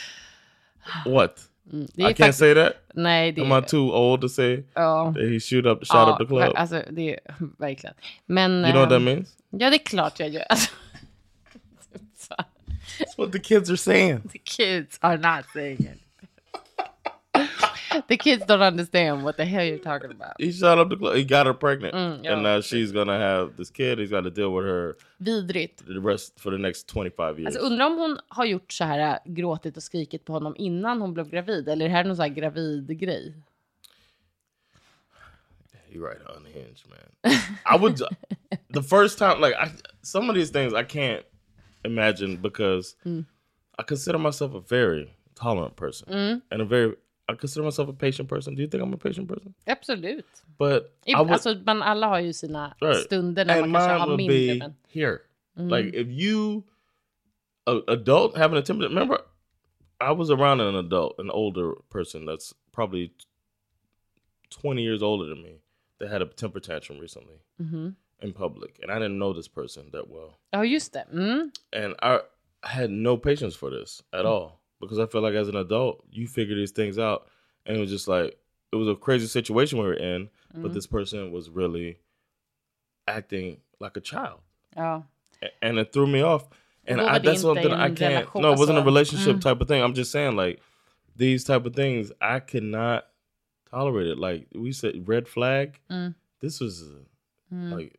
What? 1.04 1.42
Det 1.64 2.02
är 2.02 2.10
I 2.10 2.12
can't 2.12 2.26
fakt- 2.26 2.34
say 2.36 2.54
that. 2.54 2.72
Nej, 2.94 3.32
det 3.32 3.42
Am 3.42 3.58
I 3.58 3.66
too 3.66 3.92
old 3.92 4.20
to 4.20 4.28
say 4.28 4.62
Ja. 4.74 5.12
that 5.16 5.30
he 5.30 5.40
shoot 5.40 5.66
up, 5.66 5.78
shot 5.78 5.88
ja, 5.94 6.12
up 6.12 6.18
the 6.18 6.26
club? 6.26 6.52
Alltså, 6.56 6.82
det 6.90 7.14
är 7.14 7.20
verkligen. 7.58 7.94
Men... 8.26 8.52
you 8.52 8.72
know 8.72 8.80
what 8.80 8.88
that 8.88 8.96
ehm, 8.96 9.04
means? 9.04 9.36
Ja, 9.50 9.70
det 9.70 9.76
är 9.76 9.84
klart 9.84 10.20
jag 10.20 10.28
gör. 10.28 10.44
Alltså, 10.48 10.70
That's 12.98 13.18
what 13.18 13.32
the 13.32 13.40
kids 13.40 13.70
are 13.70 13.76
saying. 13.76 14.20
the 14.32 14.38
kids 14.38 14.98
are 15.02 15.16
not 15.16 15.44
saying 15.52 15.80
it. 15.80 16.00
the 18.08 18.16
kids 18.16 18.44
don't 18.46 18.62
understand 18.62 19.24
what 19.24 19.36
the 19.36 19.44
hell 19.44 19.64
you're 19.64 19.78
talking 19.78 20.10
about. 20.10 20.32
He 20.38 20.52
shot 20.52 20.78
up 20.78 20.88
the 20.88 20.96
club. 20.96 21.14
He 21.16 21.24
got 21.24 21.46
her 21.46 21.54
pregnant, 21.54 21.94
Mm, 21.94 22.24
yeah. 22.24 22.32
and 22.32 22.42
now 22.42 22.60
she's 22.60 22.92
gonna 22.92 23.18
have 23.18 23.56
this 23.56 23.70
kid. 23.70 23.98
He's 23.98 24.10
got 24.10 24.24
to 24.24 24.30
deal 24.30 24.50
with 24.54 24.64
her 24.66 24.96
Vidrigt. 25.20 25.84
the 25.86 26.00
rest 26.00 26.40
for 26.40 26.50
the 26.50 26.58
next 26.58 26.86
twenty 26.88 27.10
five 27.10 27.38
years. 27.40 27.46
Alltså 27.56 27.60
undrar 27.72 27.86
om 27.86 27.98
hon 27.98 28.18
har 28.28 28.44
gjort 28.44 28.72
så 28.72 28.84
här 28.84 28.98
äh, 29.26 29.32
gråtit 29.32 29.76
och 29.76 29.82
skrikit 29.82 30.24
på 30.24 30.32
honom 30.32 30.54
innan 30.58 31.00
hon 31.00 31.14
blev 31.14 31.28
gravid. 31.30 31.68
Eller 31.68 31.84
är 31.84 31.88
det 31.88 31.94
här 31.94 32.04
någon 32.04 32.16
så 32.16 32.22
här 32.22 32.28
gravid-grej? 32.28 33.34
You're 35.92 36.02
right, 36.08 36.20
unhinged 36.36 36.82
man. 36.88 37.38
I 37.66 37.76
would 37.76 38.00
the 38.70 38.82
first 38.82 39.18
time 39.18 39.40
like 39.40 39.54
I 39.54 39.70
some 40.02 40.28
of 40.28 40.34
these 40.34 40.50
things 40.50 40.74
I 40.74 40.82
can't 40.82 41.22
imagine 41.84 42.36
because 42.36 42.96
I 43.78 43.82
consider 43.86 44.18
myself 44.18 44.54
a 44.54 44.60
very 44.60 45.10
tolerant 45.36 45.76
person 45.76 46.42
and 46.50 46.60
a 46.62 46.64
very 46.64 46.94
I 47.28 47.34
consider 47.34 47.64
myself 47.64 47.88
a 47.88 47.92
patient 47.92 48.28
person. 48.28 48.54
Do 48.54 48.62
you 48.62 48.68
think 48.68 48.82
I'm 48.82 48.92
a 48.92 48.96
patient 48.96 49.28
person? 49.28 49.54
Absolut. 49.66 50.24
But 50.58 50.94
I, 51.06 51.12
I 51.12 51.20
would, 51.22 51.32
alltså, 51.32 51.54
man, 51.66 51.82
alla 51.82 52.06
har 52.08 52.20
ju 52.20 52.32
sina 52.32 52.74
Right. 52.80 53.04
stunder 53.04 53.44
när 53.44 53.62
and 53.62 53.72
man 53.72 53.80
kanske 53.80 53.92
mine 53.92 54.00
har 54.00 54.06
would 54.08 54.16
mindre. 54.18 54.54
be 54.54 54.58
Men... 54.58 54.74
here. 54.88 55.18
Mm. 55.58 55.68
Like 55.70 55.94
if 55.94 56.08
you, 56.08 56.64
a 57.66 57.80
adult 57.88 58.36
having 58.36 58.58
a 58.58 58.62
temper. 58.62 58.88
Remember, 58.88 59.18
I 60.00 60.12
was 60.12 60.30
around 60.30 60.60
an 60.60 60.74
adult, 60.74 61.18
an 61.18 61.30
older 61.30 61.72
person 61.90 62.26
that's 62.26 62.52
probably 62.72 63.12
twenty 64.50 64.82
years 64.82 65.02
older 65.02 65.26
than 65.26 65.42
me 65.42 65.60
that 65.98 66.10
had 66.10 66.22
a 66.22 66.26
temper 66.26 66.60
tantrum 66.60 66.98
recently 66.98 67.40
mm-hmm. 67.62 67.90
in 68.20 68.32
public, 68.32 68.78
and 68.82 68.90
I 68.90 68.94
didn't 68.98 69.18
know 69.18 69.32
this 69.32 69.48
person 69.48 69.90
that 69.92 70.08
well, 70.10 70.38
Ja, 70.52 70.64
just 70.64 70.92
det. 70.92 71.06
Mm. 71.12 71.50
and 71.72 71.94
I 72.02 72.20
had 72.62 72.90
no 72.90 73.16
patience 73.16 73.54
for 73.56 73.70
this 73.70 74.02
at 74.12 74.24
mm. 74.24 74.28
all 74.28 74.60
because 74.84 74.98
I 74.98 75.06
feel 75.06 75.20
like 75.22 75.34
as 75.34 75.48
an 75.48 75.56
adult, 75.56 76.04
you 76.10 76.26
figure 76.28 76.54
these 76.56 76.70
things 76.72 76.98
out, 76.98 77.28
and 77.66 77.76
it 77.76 77.80
was 77.80 77.90
just 77.90 78.08
like 78.08 78.38
it 78.72 78.76
was 78.76 78.88
a 78.88 78.94
crazy 78.94 79.26
situation 79.26 79.78
we 79.78 79.84
were 79.84 79.94
in, 79.94 80.28
but 80.54 80.72
this 80.74 80.86
person 80.86 81.30
was 81.32 81.50
really 81.50 81.98
acting 83.06 83.58
like 83.80 83.96
a 83.96 84.00
child 84.00 84.40
a- 85.42 85.64
and 85.64 85.78
it 85.78 85.92
threw 85.92 86.06
me 86.06 86.22
off. 86.22 86.48
And 86.86 87.00
I, 87.00 87.18
that's 87.18 87.42
something 87.56 87.70
I 87.80 87.88
can't. 87.96 88.26
No, 88.42 88.48
it 88.52 88.58
wasn't 88.58 88.78
a 88.78 88.80
relationship 88.86 89.36
type 89.40 89.60
of 89.60 89.68
thing. 89.68 89.82
I'm 89.82 89.94
just 89.94 90.10
saying, 90.12 90.36
like 90.36 90.60
these 91.16 91.44
type 91.44 91.64
of 91.66 91.74
things, 91.74 92.12
I 92.20 92.40
cannot 92.40 93.06
tolerate 93.70 94.06
it. 94.08 94.18
Like 94.18 94.48
we 94.54 94.72
said, 94.72 95.08
red 95.08 95.26
flag. 95.28 95.80
This 96.40 96.60
was 96.60 96.84
like 97.72 97.98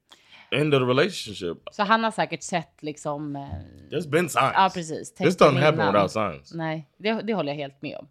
end 0.52 0.74
of 0.74 0.80
the 0.82 0.86
relationship. 0.86 1.58
Så 1.72 1.84
han 1.84 2.04
har 2.04 2.12
säkert 2.12 2.44
sett 2.44 2.84
liksom... 2.84 3.36
eh, 3.36 3.42
There's 3.92 4.10
been 4.10 4.30
signs. 4.30 4.52
Ja, 4.54 4.72
precis. 4.74 5.14
This 5.14 5.38
doesn't 5.38 5.60
happen 5.60 5.88
without 5.94 6.12
signs. 6.12 6.54
Nej, 6.54 6.88
det, 6.98 7.22
det 7.22 7.34
håller 7.34 7.52
jag 7.52 7.58
helt 7.58 7.82
med 7.82 7.98
om. 7.98 8.08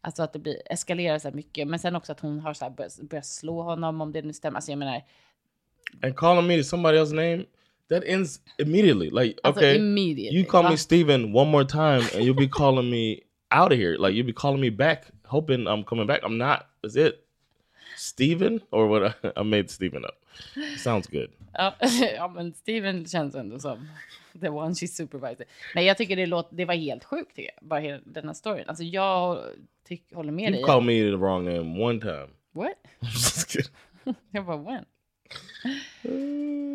Alltså 0.00 0.22
att 0.22 0.32
det 0.32 0.38
blir, 0.38 0.56
eskalerar 0.70 1.18
så 1.18 1.28
här 1.28 1.34
mycket. 1.34 1.68
Men 1.68 1.78
sen 1.78 1.96
också 1.96 2.12
att 2.12 2.20
hon 2.20 2.40
har 2.40 2.54
så 2.54 2.64
här 2.64 2.72
börjat, 2.72 2.96
börjat 3.00 3.26
slå 3.26 3.62
honom 3.62 4.00
om 4.00 4.12
det 4.12 4.22
nu 4.22 4.32
stämmer. 4.32 4.56
Alltså 4.56 4.72
jag 4.72 4.78
menar, 4.78 5.02
And 6.02 6.16
calling 6.16 6.46
me 6.46 6.64
somebody 6.64 6.98
else's 6.98 7.14
name, 7.14 7.44
that 7.90 8.02
ends 8.06 8.40
immediately. 8.58 9.10
Like, 9.10 9.38
Alltså, 9.42 9.60
okay, 9.60 9.76
immediately, 9.76 10.38
you 10.40 10.44
call 10.50 10.62
va? 10.62 10.70
me 10.70 10.76
Steven 10.76 11.34
one 11.36 11.50
more 11.50 11.64
time, 11.64 12.02
and 12.14 12.24
you'll 12.24 12.36
be 12.40 12.48
calling 12.48 12.90
me 12.90 13.20
out 13.50 13.72
of 13.72 13.78
here. 13.78 13.96
Like 13.98 14.14
you'll 14.16 14.26
be 14.26 14.32
calling 14.32 14.60
me 14.60 14.70
back, 14.70 15.04
hoping 15.24 15.66
I'm 15.66 15.84
coming 15.84 16.06
back. 16.06 16.20
I'm 16.24 16.38
not. 16.38 16.66
Is 16.84 16.96
it 16.96 17.25
Steven 17.96 18.60
or 18.70 18.88
what? 18.88 19.14
I 19.36 19.42
made 19.42 19.70
Steven 19.70 20.04
up. 20.04 20.24
Sounds 20.78 21.06
good. 21.06 21.30
ja, 21.52 21.74
ja 22.16 22.28
men 22.28 22.54
Steven 22.54 23.06
känns 23.06 23.34
ändå 23.34 23.58
som 23.58 23.88
the 24.40 24.48
one 24.48 24.74
she 24.74 24.88
supervised. 24.88 25.46
Nej, 25.74 25.84
jag 25.84 25.96
tycker 25.96 26.16
det, 26.16 26.26
låter, 26.26 26.56
det 26.56 26.64
var 26.64 26.74
helt 26.74 27.04
sjukt 27.04 27.36
tycker 27.36 27.50
jag. 27.54 27.68
Bara 27.68 27.80
hela 27.80 28.00
den 28.04 28.26
här 28.26 28.34
storyn. 28.34 28.64
Alltså 28.68 28.84
jag 28.84 29.44
tyck, 29.84 30.14
håller 30.14 30.32
med 30.32 30.52
dig. 30.52 30.60
You 30.60 30.66
called 30.66 30.86
me 30.86 31.10
the 31.10 31.16
wrong 31.16 31.44
name 31.44 31.84
one 31.84 32.00
time. 32.00 32.28
What? 32.52 32.74
Jag 34.30 34.46
bara, 34.46 34.56
when? 34.56 34.84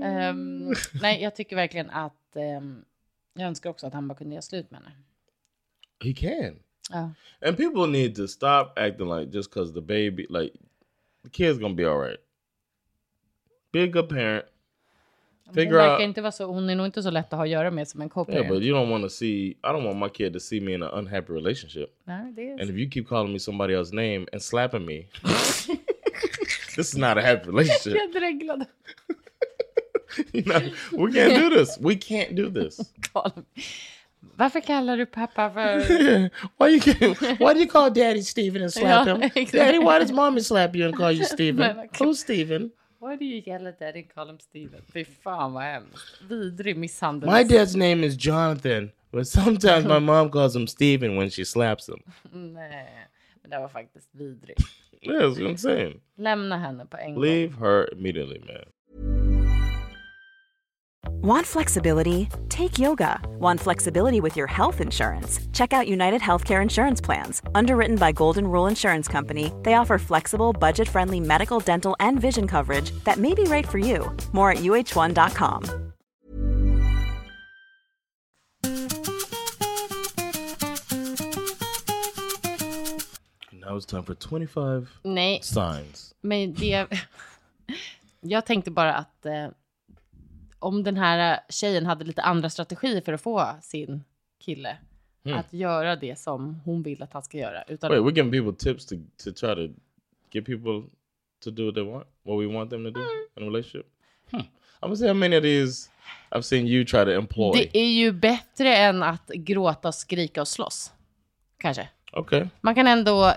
Ehm, 0.04 0.74
nej, 1.02 1.22
jag 1.22 1.36
tycker 1.36 1.56
verkligen 1.56 1.90
att 1.90 2.36
ehm, 2.36 2.86
jag 3.34 3.48
önskar 3.48 3.70
också 3.70 3.88
att 3.88 3.94
han 3.94 4.08
bara 4.08 4.16
kunde 4.16 4.36
göra 4.36 4.42
slut 4.42 4.72
med 4.72 4.80
henne. 4.82 4.96
he 6.04 6.14
can. 6.14 6.60
Ja. 6.90 7.14
And 7.48 7.58
people 7.58 7.88
need 7.88 8.16
to 8.16 8.28
stop 8.28 8.74
acting 8.76 9.08
like 9.08 9.32
just 9.32 9.50
because 9.50 9.74
the 9.74 9.82
baby, 9.82 10.28
like 10.30 10.54
the 11.24 11.30
kid's 11.30 11.60
gonna 11.60 11.76
be 11.76 11.86
all 11.86 11.98
right. 11.98 12.20
Be 13.72 13.84
a 13.84 13.88
good 13.88 14.10
parent. 14.10 14.46
Hon 15.46 15.56
Figure 15.56 15.78
verkar 15.78 15.94
out. 15.94 16.02
inte 16.02 16.22
vara 16.22 16.32
så, 16.32 16.46
hon 16.46 16.70
är 16.70 16.76
nog 16.76 16.86
inte 16.86 17.04
så 17.04 17.10
lätt 17.10 17.34
att 17.34 17.38
ha 17.38 17.44
att 17.44 17.50
göra 17.50 17.72
med 17.72 17.88
som 17.88 18.02
en 18.02 18.10
Yeah, 18.28 18.48
but 18.48 18.64
you 18.64 18.76
don't 18.76 18.90
want 18.90 19.04
to 19.04 19.10
see. 19.10 19.58
I 19.64 19.68
don't 19.68 19.84
want 19.86 20.00
my 20.00 20.10
kid 20.10 20.34
to 20.34 20.40
see 20.40 20.62
me 20.62 20.74
in 20.74 20.84
an 20.84 20.90
unhappy 20.94 21.34
relationship. 21.34 21.90
Nej, 22.04 22.34
det 22.36 22.50
är 22.50 22.52
And 22.52 22.70
if 22.70 22.76
you 22.76 22.92
keep 22.92 23.08
calling 23.08 23.34
me 23.34 23.40
somebody 23.40 23.74
else's 23.74 23.94
name 23.94 24.28
and 24.34 24.42
slapping 24.42 24.86
me, 24.86 25.08
this 26.76 26.94
is 26.94 26.98
not 26.98 27.18
a 27.18 27.22
happy 27.22 27.48
relationship. 27.48 27.94
Jag 27.94 28.12
dreglade. 28.22 28.66
You 30.34 30.44
know, 30.44 30.60
we 30.92 31.12
can't 31.14 31.36
do 31.36 31.50
this. 31.50 31.78
We 31.80 31.96
can't 31.96 32.36
do 32.36 32.50
this. 32.50 32.80
Varför 34.36 34.60
kallar 34.62 34.98
du 34.98 35.06
pappa 35.06 35.50
för... 35.52 35.80
Why 36.60 36.70
you 36.72 37.14
why 37.40 37.54
do 37.54 37.60
you 37.60 37.68
call 37.68 37.94
daddy 37.94 38.22
Steven 38.24 38.62
and 38.62 38.74
slap 38.74 38.86
Yeah, 39.08 39.18
him? 39.18 39.22
exactly. 39.24 39.60
Daddy, 39.60 39.78
why 39.80 40.00
does 40.00 40.12
mommy 40.12 40.42
slap 40.42 40.76
you 40.76 40.86
and 40.88 40.96
call 40.98 41.12
you 41.12 41.26
Steven? 41.26 41.76
Who's 42.00 42.16
Steven? 42.20 42.72
Why 43.00 43.16
do 43.18 43.26
you 43.26 43.42
yell 43.46 43.68
at 43.68 43.80
daddy 43.80 44.00
and 44.00 44.14
call 44.16 44.30
him 44.30 44.40
Steven? 44.40 44.82
Fy 44.94 45.06
fan 45.06 45.54
vad 45.54 45.64
hemskt. 45.64 46.22
Vidrig 46.30 46.78
misshandel. 46.78 47.30
My 47.32 47.44
dad's 47.44 47.76
name 47.76 48.04
is 48.08 48.16
Jonathan, 48.26 48.92
but 49.12 49.28
sometimes 49.28 49.86
my 49.86 50.00
mom 50.00 50.30
calls 50.32 50.56
him 50.56 50.68
Steven 50.68 51.18
when 51.18 51.30
she 51.30 51.46
slaps 51.46 51.90
him. 51.90 52.00
Nej, 52.32 53.08
men 53.42 53.50
det 53.52 53.60
var 53.60 53.68
faktiskt 53.68 54.10
vidrigt. 54.12 54.62
What 55.06 55.38
I'm 55.38 55.58
saying. 55.58 56.00
Lämna 56.18 56.58
henne 56.58 56.86
på 56.86 56.98
en 56.98 57.14
gång. 57.16 57.24
Leave 57.24 57.54
her 57.60 57.94
immediately, 57.94 58.40
man. 58.40 58.66
Want 61.24 61.46
flexibility? 61.46 62.30
Take 62.50 62.80
yoga. 62.80 63.20
Want 63.38 63.60
flexibility 63.60 64.20
with 64.20 64.36
your 64.36 64.48
health 64.48 64.82
insurance? 64.82 65.40
Check 65.54 65.72
out 65.72 65.88
United 65.88 66.20
Healthcare 66.20 66.64
Insurance 66.64 67.00
Plans. 67.00 67.44
Underwritten 67.54 67.96
by 67.96 68.12
Golden 68.12 68.48
Rule 68.48 68.66
Insurance 68.66 69.08
Company, 69.08 69.52
they 69.62 69.76
offer 69.76 70.00
flexible, 70.00 70.52
budget 70.52 70.88
friendly 70.88 71.20
medical, 71.20 71.60
dental, 71.60 71.96
and 72.00 72.20
vision 72.20 72.48
coverage 72.48 72.90
that 73.04 73.18
may 73.18 73.36
be 73.36 73.44
right 73.44 73.68
for 73.68 73.78
you. 73.78 74.12
More 74.34 74.50
at 74.52 74.64
uh1.com. 74.64 75.92
Now 83.54 83.76
it's 83.76 83.86
time 83.86 84.04
for 84.04 84.16
25 84.16 84.90
Nej, 85.04 85.40
signs. 85.44 86.14
men 86.22 86.54
det... 86.54 86.88
Jag 88.24 88.46
tänkte 88.46 88.72
bara 88.72 88.94
att 88.94 89.26
eh, 89.26 89.48
om 90.62 90.84
den 90.84 90.98
här 90.98 91.40
tjejen 91.50 91.86
hade 91.86 92.06
lite 92.06 92.22
andra 92.22 92.50
strategier 92.50 93.02
för 93.02 93.14
att 93.14 93.22
få 93.22 93.48
sin 93.62 94.04
kille 94.40 94.78
att 95.26 95.54
göra 95.54 95.96
det 95.96 96.20
som 96.20 96.62
hon 96.66 96.84
vill 96.84 97.04
att 97.04 97.14
han 97.14 97.24
ska 97.24 97.38
göra. 97.38 97.64
Utan, 97.64 97.92
Wait, 97.92 98.02
we're 98.02 98.16
giving 98.16 98.32
people 98.32 98.74
tips 98.74 98.86
to, 98.86 98.96
to 99.24 99.32
try 99.32 99.56
to 99.56 99.74
get 100.32 100.46
people 100.46 100.90
to 101.44 101.52
do 101.52 101.66
what 101.66 101.76
they 101.76 101.84
want, 101.84 102.08
what 102.24 102.40
we 102.40 102.48
want 102.48 102.70
them 102.70 102.84
to 102.84 102.92
do 102.92 103.00
in 103.38 103.44
a 103.44 103.46
relationship. 103.46 103.88
Hmm. 104.32 104.40
I'm 104.40 104.48
gonna 104.82 104.96
see 104.96 105.08
how 105.08 105.14
many 105.14 105.38
of 105.38 105.44
these 105.44 105.90
I've 106.32 106.44
seen 106.44 106.68
you 106.68 106.86
try 106.86 107.06
to 107.06 107.12
employ. 107.12 107.52
det 107.54 107.78
är 107.78 107.92
ju 107.92 108.12
bättre 108.12 108.76
än 108.76 109.04
att 109.04 109.28
gråta, 109.28 109.92
skrika 109.92 110.42
och 110.42 110.48
slåss. 110.48 110.92
Kanske. 111.58 111.90
okay. 112.14 112.48
Man 112.62 112.76
kan 112.76 112.88
ändå... 112.88 113.22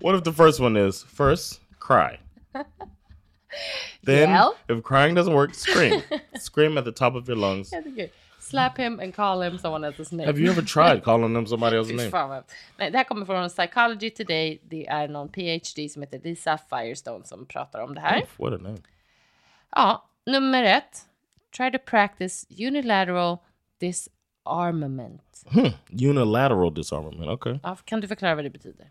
What 0.00 0.18
if 0.18 0.24
the 0.24 0.32
first 0.32 0.60
one 0.60 0.88
is 0.88 1.04
first 1.04 1.60
cry? 1.80 2.18
Then, 4.04 4.52
if 4.68 4.82
crying 4.82 5.14
doesn't 5.14 5.34
work, 5.34 5.54
scream. 5.54 6.02
scream 6.38 6.78
at 6.78 6.84
the 6.84 6.92
top 6.92 7.14
of 7.14 7.28
your 7.28 7.36
lungs. 7.36 7.72
Slap 8.38 8.78
him 8.78 9.00
and 9.00 9.14
call 9.14 9.42
him 9.42 9.58
someone 9.58 9.84
else's 9.84 10.12
name. 10.12 10.26
Have 10.26 10.38
you 10.38 10.50
ever 10.50 10.62
tried 10.62 11.02
calling 11.02 11.34
them 11.34 11.46
somebody 11.46 11.76
else's 11.80 12.10
name? 12.12 12.42
Nej, 12.78 12.90
det 12.90 12.98
här 12.98 13.04
kommer 13.04 13.26
från 13.26 13.48
Psychology 13.48 14.10
Today. 14.10 14.60
Det 14.62 14.86
är 14.86 15.08
någon 15.08 15.28
PhD 15.28 15.88
som 15.88 16.02
heter 16.02 16.20
Lisa 16.24 16.58
Firestone 16.70 17.24
som 17.24 17.46
pratar 17.46 17.80
om 17.80 17.94
det 17.94 18.00
här. 18.00 18.24
What 18.36 18.52
a 18.52 18.56
name. 18.56 18.78
Ja, 19.70 20.08
nummer 20.26 20.64
ett. 20.64 21.04
Try 21.56 21.70
to 21.70 21.78
practice 21.86 22.46
unilateral 22.60 23.38
disarmament. 23.80 25.44
Hmm. 25.50 25.70
Unilateral 26.08 26.74
disarmament. 26.74 27.30
Okay. 27.30 27.58
Ja, 27.62 27.76
kan 27.84 28.00
du 28.00 28.08
förklara 28.08 28.34
vad 28.34 28.44
det 28.44 28.50
betyder? 28.50 28.90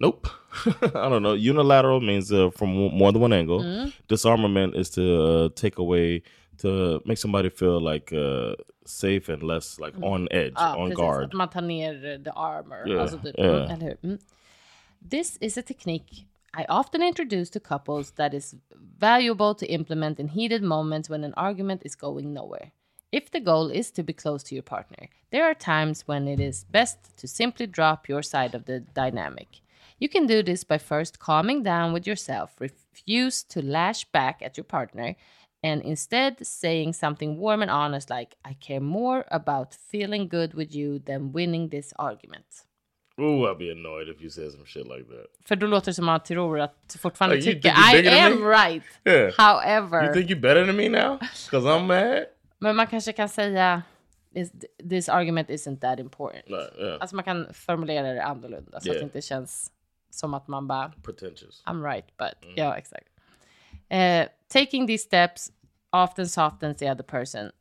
Nope. 0.00 0.28
I 0.94 1.08
don't 1.08 1.22
know. 1.22 1.34
Unilateral 1.34 2.00
means 2.00 2.32
uh, 2.32 2.50
from 2.50 2.70
more 2.74 3.12
than 3.12 3.22
one 3.22 3.32
angle. 3.32 3.90
Disarmament 4.08 4.74
is 4.74 4.90
to 4.90 5.02
uh, 5.22 5.48
take 5.54 5.78
away, 5.78 6.22
to 6.58 7.00
make 7.04 7.18
somebody 7.18 7.50
feel 7.50 7.80
like 7.80 8.12
uh, 8.12 8.54
safe 8.86 9.28
and 9.28 9.42
less 9.42 9.78
like 9.78 9.94
on 10.02 10.26
edge, 10.30 10.54
Ja, 10.56 10.74
on 10.76 10.88
precis. 10.88 10.96
guard. 10.96 11.24
Att 11.24 11.32
man 11.34 11.48
tar 11.48 11.62
ner 11.62 12.18
the 12.24 12.32
armor. 12.32 12.84
Yeah, 12.86 13.00
Alltså 13.02 13.18
yeah. 13.24 13.46
mm, 13.46 13.70
eller 13.70 13.86
hur? 13.86 13.96
Mm. 14.02 14.18
This 15.10 15.36
is 15.40 15.58
a 15.58 15.62
technique 15.62 16.26
I 16.52 16.64
often 16.68 17.02
introduce 17.02 17.50
to 17.50 17.60
couples 17.60 18.10
that 18.12 18.34
is 18.34 18.56
valuable 18.98 19.54
to 19.54 19.66
implement 19.66 20.18
in 20.18 20.28
heated 20.28 20.62
moments 20.62 21.08
when 21.08 21.24
an 21.24 21.34
argument 21.36 21.82
is 21.84 21.94
going 21.94 22.32
nowhere. 22.34 22.72
If 23.12 23.30
the 23.30 23.40
goal 23.40 23.70
is 23.70 23.90
to 23.92 24.02
be 24.02 24.12
close 24.12 24.42
to 24.44 24.54
your 24.54 24.62
partner, 24.62 25.08
there 25.30 25.44
are 25.44 25.54
times 25.54 26.08
when 26.08 26.28
it 26.28 26.40
is 26.40 26.64
best 26.70 27.16
to 27.18 27.26
simply 27.28 27.66
drop 27.66 28.08
your 28.08 28.22
side 28.22 28.54
of 28.54 28.64
the 28.64 28.80
dynamic. 28.94 29.60
You 30.00 30.08
can 30.08 30.26
do 30.26 30.42
this 30.42 30.64
by 30.64 30.78
first 30.78 31.18
calming 31.18 31.62
down 31.62 31.92
with 31.92 32.06
yourself, 32.06 32.50
refuse 32.60 33.42
to 33.48 33.60
lash 33.62 34.04
back 34.12 34.42
at 34.42 34.56
your 34.56 34.64
partner, 34.64 35.14
and 35.62 35.82
instead 35.82 36.46
saying 36.46 36.94
something 36.94 37.36
warm 37.38 37.62
and 37.62 37.70
honest 37.70 38.10
like, 38.10 38.34
I 38.50 38.54
care 38.54 38.80
more 38.80 39.24
about 39.30 39.74
feeling 39.90 40.28
good 40.28 40.54
with 40.54 40.74
you 40.74 40.98
than 41.06 41.32
winning 41.32 41.68
this 41.70 41.92
argument. 41.98 42.46
Ooh, 43.20 43.46
I'd 43.46 43.58
be 43.58 43.70
annoyed 43.70 44.08
if 44.08 44.22
you 44.22 44.30
said 44.30 44.50
some 44.52 44.64
shit 44.64 44.86
like 44.86 45.06
that. 45.08 45.26
För 45.44 45.56
då 45.56 45.66
låter 45.66 45.86
det 45.90 45.94
som 45.94 46.08
att 46.08 46.24
tror 46.24 46.60
att 46.60 46.74
du 46.92 46.98
fortfarande 46.98 47.36
Like, 47.36 47.52
tycker 47.52 47.68
I 47.68 48.08
am 48.18 48.40
me?" 48.40 48.46
right. 48.48 48.82
Yeah. 49.04 49.32
However, 49.38 50.04
You 50.04 50.12
think 50.14 50.30
you're 50.30 50.40
better 50.40 50.66
than 50.66 50.76
me 50.76 50.88
now? 50.88 51.18
Because 51.18 51.66
I'm 51.66 51.86
mad? 51.86 52.24
men 52.58 52.76
man 52.76 52.86
kanske 52.86 53.12
kan 53.12 53.28
säga 53.28 53.82
this, 54.34 54.52
this 54.90 55.08
argument 55.08 55.50
isn't 55.50 55.80
that 55.80 55.98
important. 56.00 56.48
No, 56.48 56.56
yeah. 56.78 56.96
Alltså 57.00 57.16
man 57.16 57.24
kan 57.24 57.54
formulera 57.54 58.12
det 58.12 58.22
annorlunda 58.22 58.70
så 58.70 58.76
att 58.76 58.86
Yeah. 58.86 58.96
det 58.98 59.02
inte 59.04 59.22
känns 59.22 59.70
som 60.10 60.34
att 60.34 60.48
man 60.48 60.66
bara 60.66 60.92
Pretentious. 61.02 61.62
I'm 61.66 61.82
right, 61.94 62.06
but 62.16 62.44
Mm. 62.44 62.54
yeah, 62.58 62.78
exakt. 62.78 63.08
Uh, 63.90 64.24
taking 64.48 64.86
these 64.86 65.04
steps 65.04 65.52
often 65.92 66.28
softens 66.28 66.76
the 66.76 66.90
other 66.90 67.02
person, 67.02 67.52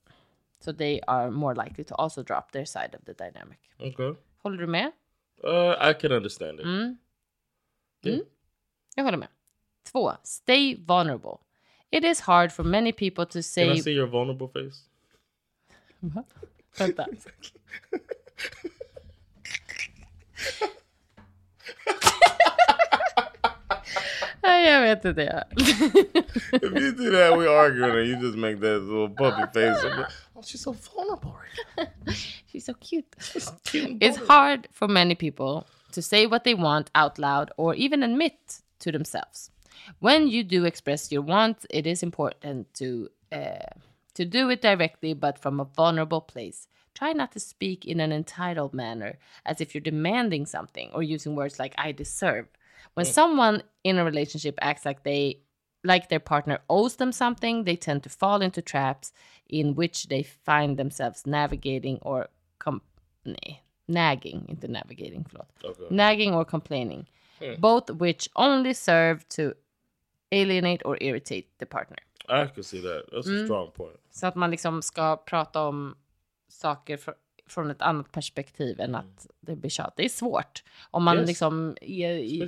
so 0.59 0.73
they 0.73 0.99
are 1.07 1.31
more 1.31 1.55
likely 1.65 1.83
to 1.83 1.95
also 1.95 2.23
drop 2.23 2.51
their 2.51 2.65
side 2.65 2.95
of 2.95 3.05
the 3.05 3.13
dynamic. 3.13 3.59
Okay. 3.79 4.13
Håller 4.43 4.57
du 4.57 4.67
med? 4.67 4.91
Uh, 5.43 5.89
I 5.89 5.93
can 5.93 6.11
understand 6.11 6.59
it. 6.59 6.65
Mm. 6.65 6.97
Yeah. 8.03 8.19
Jag 8.95 9.03
håller 9.03 9.17
med. 9.17 9.27
Två, 9.91 10.13
stay 10.23 10.75
vulnerable. 10.75 11.37
It 11.91 12.03
is 12.03 12.21
hard 12.21 12.51
for 12.51 12.63
many 12.63 12.91
people 12.93 13.25
to 13.25 13.41
say... 13.43 13.67
Can. 13.67 13.75
I 13.77 13.81
see 13.81 13.91
your 13.93 14.07
vulnerable 14.07 14.47
face? 14.47 14.83
Vänta. 16.77 17.07
jag 24.57 24.81
vet 24.81 25.05
inte. 25.05 25.43
if 25.57 26.81
you 26.81 26.91
do 26.91 27.11
that, 27.11 27.37
we 27.37 27.47
arguing, 27.47 27.91
and 27.97 28.07
you 28.07 28.15
just 28.15 28.37
make 28.37 28.59
that 28.59 28.81
little 28.81 29.09
puppy 29.09 29.43
face. 29.53 29.77
Oh, 30.35 30.41
she's 30.43 30.61
so 30.61 30.73
vulnerable. 30.73 31.35
Right 31.77 31.89
She's 32.51 32.65
so 32.65 32.73
cute. 32.73 33.15
now. 33.35 33.57
Cute 33.65 33.97
It's 34.01 34.17
hard 34.27 34.67
for 34.71 34.87
many 34.87 35.15
people 35.15 35.65
to 35.91 36.01
say 36.01 36.25
what 36.27 36.43
they 36.43 36.53
want 36.55 36.89
out 36.95 37.19
loud 37.19 37.51
or 37.57 37.75
even 37.75 38.03
admit 38.03 38.61
to 38.79 38.91
themselves. 38.91 39.51
When 39.99 40.27
you 40.27 40.43
do 40.43 40.65
express 40.65 41.11
your 41.11 41.21
want, 41.21 41.65
it 41.69 41.85
is 41.87 42.03
important 42.03 42.73
to 42.75 43.09
uh, 43.31 43.69
to 44.13 44.25
do 44.25 44.49
it 44.49 44.61
directly, 44.61 45.13
but 45.13 45.39
from 45.39 45.59
a 45.59 45.65
vulnerable 45.65 46.21
place. 46.21 46.67
Try 46.95 47.13
not 47.13 47.31
to 47.31 47.39
speak 47.39 47.85
in 47.85 47.99
an 48.01 48.11
entitled 48.11 48.73
manner, 48.73 49.17
as 49.45 49.61
if 49.61 49.73
you're 49.73 49.81
demanding 49.81 50.45
something, 50.45 50.89
or 50.93 51.01
using 51.03 51.35
words 51.35 51.59
like 51.59 51.73
"I 51.77 51.91
deserve." 51.93 52.47
When 52.95 53.05
someone 53.05 53.61
in 53.83 53.97
a 53.97 54.03
relationship 54.05 54.55
acts 54.61 54.85
like 54.85 55.01
they 55.03 55.41
like 55.83 56.07
their 56.09 56.19
partner 56.19 56.59
owes 56.67 56.95
them 56.97 57.11
something, 57.11 57.63
they 57.65 57.75
tend 57.77 58.03
to 58.03 58.09
fall 58.09 58.41
into 58.41 58.61
traps 58.61 59.13
in 59.47 59.75
which 59.75 60.07
they 60.09 60.23
find 60.23 60.77
themselves 60.77 61.25
navigating 61.25 61.97
or 62.01 62.27
com- 62.57 62.81
nej, 63.25 63.63
nagging, 63.87 64.45
into 64.49 64.67
navigating, 64.67 65.23
förlåt. 65.29 65.47
Okay. 65.63 65.87
Nagging 65.95 66.33
or 66.35 66.45
complaining, 66.45 67.05
both 67.57 67.89
which 67.89 68.29
only 68.35 68.73
serve 68.73 69.23
to 69.29 69.53
alienate 70.31 70.81
or 70.85 70.97
irritate 71.01 71.47
the 71.59 71.65
partner. 71.65 71.97
I 72.27 72.47
can 72.47 72.63
see 72.63 72.81
that. 72.81 73.03
That's 73.11 73.27
Mm. 73.27 73.41
a 73.41 73.45
strong 73.45 73.71
point. 73.71 73.97
Så 74.11 74.27
att 74.27 74.35
man 74.35 74.51
liksom 74.51 74.81
ska 74.81 75.15
prata 75.17 75.61
om 75.67 75.95
saker 76.47 76.97
fr- 76.97 77.15
från 77.51 77.71
ett 77.71 77.81
annat 77.81 78.11
perspektiv 78.11 78.79
än 78.79 78.95
att 78.95 79.27
det 79.39 79.55
blir 79.55 79.69
tjat. 79.69 79.93
Det 79.97 80.05
är 80.05 80.09
svårt. 80.09 80.63
Om 80.91 81.03
man 81.03 81.17
Yes. 81.17 81.27
liksom 81.27 81.77
är 81.81 82.11
i. 82.11 82.39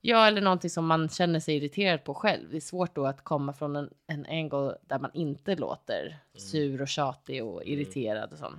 Ja, 0.00 0.26
eller 0.26 0.40
någonting 0.40 0.70
som 0.70 0.86
man 0.86 1.08
känner 1.08 1.40
sig 1.40 1.56
irriterad 1.56 2.04
på 2.04 2.14
själv. 2.14 2.50
Det 2.50 2.56
är 2.56 2.60
svårt 2.60 2.94
då 2.94 3.06
att 3.06 3.24
komma 3.24 3.52
från 3.52 3.76
en, 3.76 3.90
en 4.06 4.26
angle 4.26 4.76
där 4.86 4.98
man 4.98 5.10
inte 5.14 5.56
låter 5.56 6.18
sur 6.34 6.82
och 6.82 6.88
tjatig 6.88 7.44
och 7.44 7.64
irriterad 7.64 8.32
och 8.32 8.38
sånt. 8.38 8.58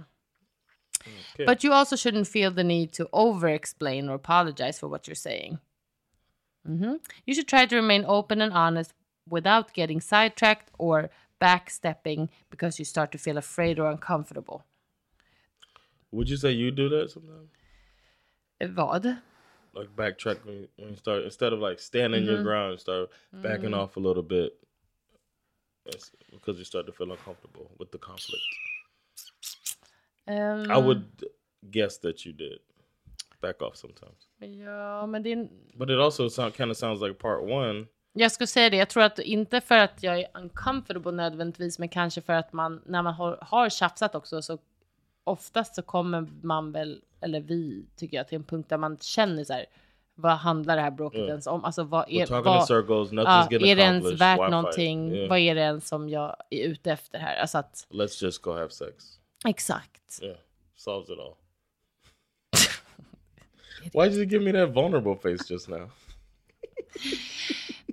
Okay. 1.34 1.45
But 1.45 1.65
you 1.65 1.74
also 1.74 1.95
shouldn't 1.95 2.26
feel 2.26 2.56
the 2.56 2.63
need 2.63 2.91
to 2.93 3.04
over-explain 3.12 4.10
or 4.10 4.13
apologize 4.15 4.80
for 4.80 4.88
what 4.89 5.08
you're 5.08 5.13
saying. 5.13 5.58
Mhm. 6.67 7.00
You 7.26 7.36
should 7.36 7.48
try 7.48 7.67
to 7.67 7.76
remain 7.76 8.06
open 8.06 8.41
and 8.41 8.54
honest 8.54 8.93
without 9.32 9.65
getting 9.78 10.02
sidetracked 10.02 10.69
or 10.78 11.10
backstepping 11.39 12.28
because 12.50 12.82
you 12.82 12.86
start 12.86 13.12
to 13.12 13.17
feel 13.17 13.38
afraid 13.38 13.80
or 13.80 13.91
uncomfortable. 13.91 14.62
Would 16.12 16.30
you 16.30 16.38
say 16.38 16.52
you 16.52 16.72
do 16.72 16.89
that 16.89 17.12
sometimes? 17.12 17.50
Vad? 18.76 19.06
Like 19.74 19.95
backtrack 19.95 20.45
when 20.45 20.56
you, 20.56 20.67
when 20.78 20.89
you 20.89 20.95
start 20.95 21.24
instead 21.24 21.54
of 21.54 21.60
like 21.60 21.80
standing 21.80 22.26
your 22.26 22.43
ground, 22.43 22.72
you 22.72 22.78
start 22.78 23.10
backing 23.32 23.74
off 23.74 23.98
a 23.98 24.00
little 24.00 24.24
bit. 24.24 24.54
That's 25.86 26.12
because 26.32 26.58
you 26.58 26.65
start 26.65 26.86
to 26.88 26.91
feel 26.91 27.12
uncomfortable 27.12 27.72
with 27.80 27.91
the 27.91 27.98
conflict. 27.98 28.43
Ehm, 30.28 30.72
I 30.72 30.78
would 30.78 31.06
guess 31.72 31.98
that 32.00 32.26
you 32.26 32.34
did 32.34 32.60
back 33.41 33.62
off 33.62 33.76
sometimes. 33.76 34.28
Ja, 34.39 35.06
men 35.06 35.24
det 35.24 35.32
är... 35.32 35.50
But 35.76 35.89
it 35.89 36.00
also 36.00 36.30
sound, 36.30 36.54
kind 36.54 36.72
of 36.72 36.78
sounds 36.78 37.02
like 37.02 37.13
part 37.19 37.41
one. 37.41 37.88
Jag 38.13 38.32
skulle 38.32 38.48
säga 38.48 38.69
det, 38.69 38.78
jag 38.78 38.89
tror 38.89 39.04
att 39.04 39.19
inte 39.19 39.62
för 39.62 39.78
att 39.78 40.04
jag 40.04 40.19
är 40.19 40.28
uncomfortable 40.34 41.12
nödvändigtvis, 41.12 41.80
men 41.80 41.89
kanske 41.89 42.22
för 42.22 42.34
att 42.34 42.54
man, 42.54 42.82
när 42.86 43.02
man 43.02 43.13
har, 43.13 43.38
har 43.41 43.69
tjafsat 43.69 44.15
också, 44.15 44.41
så 44.41 44.58
oftast 45.30 45.76
så 45.76 45.82
kommer 45.82 46.28
man 46.42 46.72
väl, 46.72 47.02
eller 47.22 47.42
vi 47.42 47.86
tycker 47.96 48.18
jag, 48.18 48.28
till 48.28 48.36
en 48.36 48.44
punkt 48.44 48.70
där 48.70 48.78
man 48.78 48.98
känner 48.98 49.44
så 49.44 49.54
här, 49.54 49.65
vad 50.15 50.38
handlar 50.38 50.76
det 50.76 50.82
här 50.82 50.92
bråket 50.92 51.20
ens 51.20 51.48
om? 51.48 51.65
Alltså 51.65 51.84
vad 51.84 52.06
är, 52.10 52.42
vad, 52.42 52.68
circles, 52.68 53.12
getting 53.52 53.70
är 53.70 53.76
det 53.76 53.82
ens 53.82 54.22
värt 54.22 54.38
fight? 54.38 54.52
någonting? 54.52 55.12
Yeah. 55.12 55.30
Vad 55.30 55.39
är 55.39 55.56
det 55.56 55.62
ens 55.62 55.88
som 55.88 56.10
jag 56.10 56.36
är 56.50 56.63
ute 56.63 56.92
efter 56.92 57.20
här? 57.20 57.38
Alltså 57.38 57.58
att, 57.58 57.88
Let's 57.89 58.24
just 58.24 58.42
go 58.42 58.52
have 58.52 58.70
sex. 58.70 59.06
exakt. 59.48 60.20
Yeah, 60.22 60.38
solves 60.76 61.10
it 61.10 61.20
all. 61.20 61.36
Why 63.94 64.10
did 64.10 64.18
you 64.18 64.26
give 64.26 64.44
me 64.44 64.52
that 64.52 64.76
vulnerable 64.76 65.15
face 65.15 65.54
just 65.54 65.70
now? 65.70 65.89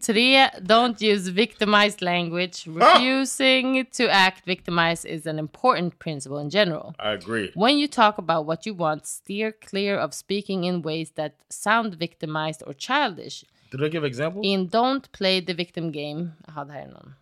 Tre, 0.02 0.48
don't 0.62 1.00
use 1.00 1.28
victimized 1.28 2.02
language. 2.02 2.66
Refusing 2.66 3.86
to 3.92 4.08
act 4.08 4.44
victimized 4.44 5.06
is 5.06 5.26
an 5.26 5.38
important 5.38 5.98
principle 5.98 6.38
in 6.38 6.50
general. 6.50 6.94
I 6.98 7.12
agree. 7.12 7.50
When 7.54 7.78
you 7.78 7.88
talk 7.88 8.18
about 8.18 8.46
what 8.46 8.66
you 8.66 8.74
want, 8.74 9.06
steer 9.06 9.52
clear 9.52 9.98
of 9.98 10.12
speaking 10.12 10.64
in 10.64 10.82
ways 10.82 11.12
that 11.12 11.34
sound 11.48 11.94
victimized 11.94 12.62
or 12.66 12.74
childish. 12.74 13.44
Did 13.70 13.82
I 13.82 13.88
give 13.88 14.04
examples? 14.04 14.44
In 14.44 14.68
Don't 14.68 15.10
play 15.12 15.40
the 15.40 15.54
victim 15.54 15.90
game. 15.92 16.32
Jaha, 16.48 16.64
det 16.64 16.72
här 16.72 16.82
är 16.82 16.88
någon. 16.88 17.14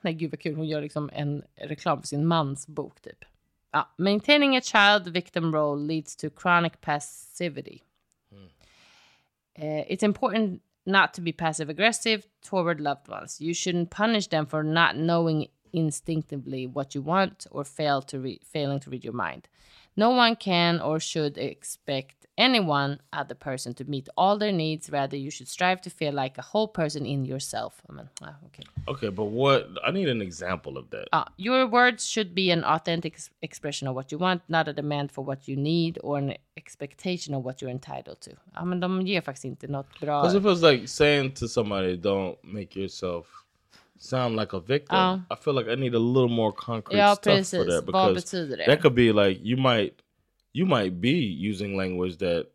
Nej, 0.00 0.14
gud 0.14 0.30
vad 0.30 0.40
kul. 0.40 0.56
Hon 0.56 0.68
gör 0.68 0.80
liksom 0.80 1.10
en 1.12 1.42
reklam 1.56 2.00
för 2.00 2.06
sin 2.06 2.26
mans 2.26 2.66
bok 2.66 3.00
typ. 3.00 3.24
Ja, 3.72 3.94
maintaining 3.96 4.56
a 4.56 4.60
child 4.60 5.08
victim 5.08 5.52
role 5.52 5.94
leads 5.94 6.16
to 6.16 6.28
chronic 6.30 6.72
passivity. 6.80 7.82
Uh, 9.58 9.84
it's 9.92 10.02
important 10.02 10.62
not 10.90 11.14
to 11.14 11.20
be 11.20 11.32
passive 11.32 11.68
aggressive 11.68 12.26
toward 12.42 12.80
loved 12.80 13.08
ones. 13.08 13.40
You 13.40 13.54
shouldn't 13.54 13.90
punish 13.90 14.26
them 14.28 14.46
for 14.46 14.62
not 14.62 14.96
knowing 14.96 15.48
instinctively 15.72 16.66
what 16.66 16.94
you 16.94 17.02
want 17.02 17.46
or 17.50 17.64
fail 17.64 18.02
to 18.02 18.18
re- 18.18 18.40
failing 18.44 18.80
to 18.80 18.90
read 18.90 19.04
your 19.04 19.12
mind. 19.12 19.48
No 19.96 20.10
one 20.10 20.36
can 20.36 20.80
or 20.80 21.00
should 21.00 21.38
expect 21.38 22.19
anyone 22.40 22.98
other 23.12 23.34
person 23.34 23.74
to 23.74 23.84
meet 23.84 24.08
all 24.16 24.38
their 24.38 24.52
needs. 24.52 24.90
Rather, 24.90 25.16
you 25.16 25.30
should 25.30 25.48
strive 25.48 25.80
to 25.82 25.90
feel 25.90 26.12
like 26.12 26.38
a 26.38 26.42
whole 26.42 26.68
person 26.68 27.06
in 27.06 27.24
yourself. 27.24 27.82
I 27.88 27.92
mean, 27.92 28.08
ah, 28.22 28.34
okay. 28.46 28.64
Okay, 28.88 29.10
but 29.10 29.26
what? 29.26 29.68
I 29.86 29.90
need 29.90 30.08
an 30.08 30.22
example 30.22 30.78
of 30.78 30.90
that. 30.90 31.08
Ah, 31.12 31.26
your 31.36 31.66
words 31.66 32.06
should 32.06 32.34
be 32.34 32.50
an 32.50 32.64
authentic 32.64 33.12
ex- 33.14 33.30
expression 33.42 33.88
of 33.88 33.94
what 33.94 34.10
you 34.12 34.18
want, 34.18 34.42
not 34.48 34.68
a 34.68 34.72
demand 34.72 35.12
for 35.12 35.24
what 35.24 35.46
you 35.48 35.56
need 35.56 35.98
or 36.02 36.18
an 36.18 36.34
expectation 36.56 37.34
of 37.34 37.44
what 37.44 37.60
you're 37.60 37.70
entitled 37.70 38.20
to. 38.20 38.30
Ja, 38.54 38.64
men 38.64 38.80
de 38.80 39.06
ger 39.06 39.20
faktiskt 39.20 39.44
inte 39.44 39.68
något 39.68 40.00
bra... 40.00 40.22
Because 40.22 40.38
it 40.38 40.42
feels 40.42 40.62
like 40.62 40.88
saying 40.88 41.32
to 41.32 41.48
somebody, 41.48 41.96
"Don't 41.96 42.36
make 42.42 42.80
yourself 42.80 43.26
sound 44.00 44.36
like 44.36 44.52
a 44.52 44.60
victim. 44.60 44.96
Ja. 44.96 45.20
I 45.30 45.36
feel 45.36 45.54
like 45.54 45.68
I 45.68 45.74
need 45.74 45.94
a 45.94 45.98
little 45.98 46.28
more 46.28 46.52
concrete 46.52 46.98
Ja, 46.98 47.14
stuff 47.14 47.22
precis. 47.22 47.58
for 47.58 47.64
that 47.64 47.86
because 47.86 48.30
that 48.66 48.80
could 48.80 48.94
be 48.94 49.12
like 49.12 49.40
you 49.42 49.56
might 49.56 49.92
you 50.52 50.66
might 50.66 51.00
be 51.00 51.10
using 51.50 51.76
language 51.76 52.16
that 52.18 52.46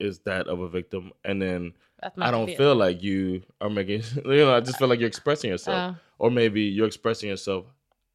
is 0.00 0.20
that 0.20 0.46
of 0.48 0.60
a 0.60 0.68
victim 0.68 1.12
and 1.24 1.40
then 1.42 1.72
I 2.18 2.30
don't 2.30 2.56
feel 2.56 2.74
like 2.76 3.02
you 3.02 3.42
are 3.60 3.70
making 3.70 4.02
you 4.24 4.44
know 4.44 4.54
I 4.56 4.60
just 4.60 4.78
feel 4.78 4.88
like 4.88 5.00
you're 5.00 5.08
expressing 5.08 5.50
yourself 5.50 5.76
Ja. 5.76 5.94
or 6.18 6.30
maybe 6.30 6.60
you're 6.62 6.86
expressing 6.86 7.28
yourself 7.28 7.64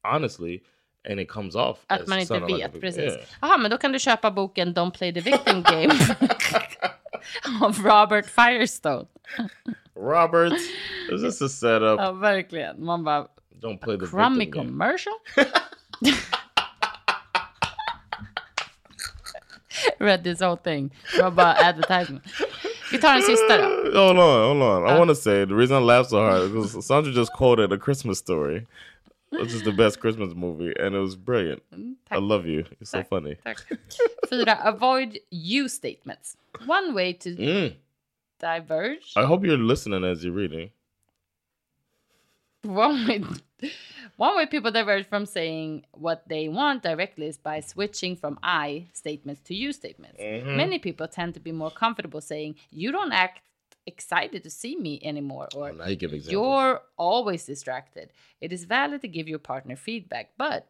honestly 0.04 0.62
and 1.04 1.20
it 1.20 1.28
comes 1.28 1.54
off 1.54 1.84
Att 1.88 2.00
as 2.00 2.08
man 2.08 2.18
inte 2.20 2.40
like 2.40 2.48
vet, 2.48 2.72
victim. 2.74 2.80
precis. 2.80 3.12
Yeah. 3.12 3.26
Jaha, 3.42 3.58
men 3.58 3.70
då 3.70 3.76
kan 3.78 3.92
du 3.92 3.98
köpa 3.98 4.30
boken 4.30 4.74
Don't 4.74 4.90
play 4.90 5.12
the 5.12 5.20
victim 5.20 5.62
game 5.62 5.90
av 7.62 7.78
Robert 7.84 8.26
Firestone. 8.26 9.06
Robert, 9.96 10.52
is 11.12 11.22
this 11.22 11.40
a 11.42 11.48
setup? 11.48 11.98
Ja, 12.00 12.12
verkligen. 12.12 12.84
Man 12.84 13.04
bara, 13.04 13.28
Don't 13.60 13.78
play 13.80 13.96
the 13.98 14.06
crummy 14.06 14.38
victim 14.46 14.62
game. 14.62 14.68
commercial? 14.72 15.12
Read 19.98 20.24
this 20.24 20.40
whole 20.40 20.56
thing. 20.56 20.90
Det 21.16 21.22
var 21.22 21.30
bara 21.30 21.52
advertisement. 21.54 22.22
Vi 22.92 22.98
tar 22.98 23.14
en 23.16 23.22
sista 23.22 23.56
då. 23.58 23.64
Hold 23.98 24.18
on, 24.18 24.48
hold 24.48 24.62
on. 24.62 24.88
I 24.88 24.92
Uh. 24.92 24.98
want 24.98 25.08
to 25.10 25.14
say 25.14 25.44
the 25.46 25.54
reason 25.54 25.76
I 25.82 25.86
laughed 25.86 26.10
so 26.10 26.16
hard 26.16 26.42
is 26.42 26.50
because 26.52 26.86
Sandra 26.86 27.12
just 27.12 27.32
quoted 27.32 27.72
A 27.72 27.78
Christmas 27.78 28.18
Story, 28.18 28.66
which 29.30 29.52
is 29.54 29.62
the 29.62 29.72
best 29.72 30.00
Christmas 30.00 30.34
movie, 30.34 30.72
and 30.80 30.94
it 30.94 31.00
was 31.00 31.16
brilliant. 31.16 31.62
I 32.10 32.18
love 32.18 32.46
you. 32.46 32.64
You're 32.80 32.86
so 32.86 33.02
funny. 33.02 33.36
Tack. 33.44 33.58
Fyra, 34.30 34.58
avoid 34.64 35.18
you 35.30 35.68
statements. 35.68 36.36
One 36.66 36.94
way 36.94 37.12
to 37.14 37.30
Mm. 37.36 37.72
diverge. 38.40 39.12
I 39.16 39.24
hope 39.24 39.44
you're 39.46 39.56
listening 39.58 40.04
as 40.04 40.22
you're 40.24 40.32
reading. 40.42 40.70
One 42.84 43.06
way, 43.06 43.22
one 44.16 44.36
way 44.36 44.46
people 44.46 44.70
diverge 44.70 45.06
from 45.06 45.26
saying 45.26 45.84
what 45.92 46.26
they 46.28 46.48
want 46.48 46.82
directly 46.82 47.26
is 47.26 47.36
by 47.36 47.60
switching 47.60 48.16
from 48.16 48.38
I 48.42 48.86
statements 48.94 49.40
to 49.48 49.54
you 49.54 49.72
statements. 49.72 50.16
Many 50.56 50.78
people 50.78 51.06
tend 51.08 51.34
to 51.34 51.40
be 51.40 51.52
more 51.52 51.70
comfortable 51.70 52.20
saying, 52.20 52.56
You 52.70 52.90
don't 52.92 53.12
act 53.12 53.40
excited 53.86 54.42
to 54.44 54.50
see 54.50 54.76
me 54.76 54.98
anymore, 55.04 55.48
or 55.54 55.72
give. 56.22 56.32
You're 56.32 56.80
always 56.96 57.44
distracted. 57.44 58.10
It 58.40 58.52
is 58.52 58.64
valid 58.64 59.02
to 59.02 59.08
give 59.08 59.28
your 59.28 59.38
partner 59.40 59.76
feedback, 59.76 60.30
but 60.38 60.68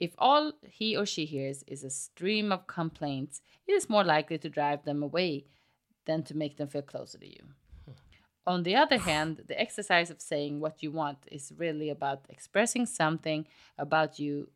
if 0.00 0.12
all 0.18 0.52
he 0.62 0.96
or 0.96 1.06
she 1.06 1.24
hears 1.24 1.62
is 1.68 1.84
a 1.84 1.90
stream 1.90 2.50
of 2.52 2.66
complaints, 2.66 3.40
it 3.66 3.72
is 3.72 3.88
more 3.88 4.04
likely 4.04 4.38
to 4.38 4.48
drive 4.48 4.84
them 4.84 5.02
away 5.02 5.44
than 6.06 6.22
to 6.24 6.36
make 6.36 6.56
them 6.56 6.68
feel 6.68 6.82
closer 6.82 7.18
to 7.18 7.26
you. 7.28 7.42
On 8.48 8.62
the 8.62 8.74
other 8.76 8.98
hand, 8.98 9.44
the 9.46 9.60
exercise 9.60 10.10
of 10.10 10.20
saying 10.20 10.60
what 10.60 10.82
you 10.82 10.90
want 10.90 11.18
is 11.30 11.52
really 11.58 11.90
about 11.90 12.20
expressing 12.30 12.86
something 12.86 13.46
about 13.76 14.18
you, 14.18 14.48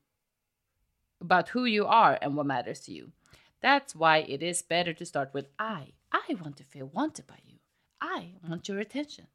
about 1.21 1.51
who 1.51 1.65
you 1.67 1.85
are 1.87 2.19
and 2.23 2.35
what 2.35 2.47
matters 2.47 2.81
to 2.81 2.93
you. 2.93 3.13
That's 3.61 3.95
why 3.95 4.19
it 4.29 4.43
is 4.43 4.63
better 4.63 4.95
to 4.95 5.05
start 5.05 5.35
with 5.35 5.47
I. 5.59 5.93
I 6.11 6.35
want 6.43 6.57
to 6.57 6.65
feel 6.65 6.91
wanted 6.95 7.27
by 7.27 7.39
you. 7.47 7.59
I 8.01 8.35
want 8.49 8.67
your 8.69 8.79
attention. 8.81 9.27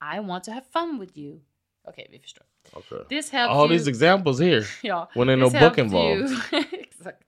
I 0.00 0.20
want 0.20 0.44
to 0.44 0.52
have 0.52 0.66
fun 0.72 0.98
with 0.98 1.16
you. 1.16 1.40
Okej, 1.84 2.06
vi 2.10 2.18
förstår. 2.18 2.44
Okay. 2.72 3.04
This 3.08 3.32
helps 3.32 3.54
All 3.54 3.66
you, 3.66 3.78
these 3.78 3.88
examples 3.90 4.38
here. 4.40 4.64
ja, 4.82 5.08
when 5.14 5.26
there's 5.26 5.52
no 5.52 5.60
book 5.60 5.78
involved. 5.78 6.30
you- 6.52 6.64
Exakt. 6.72 7.24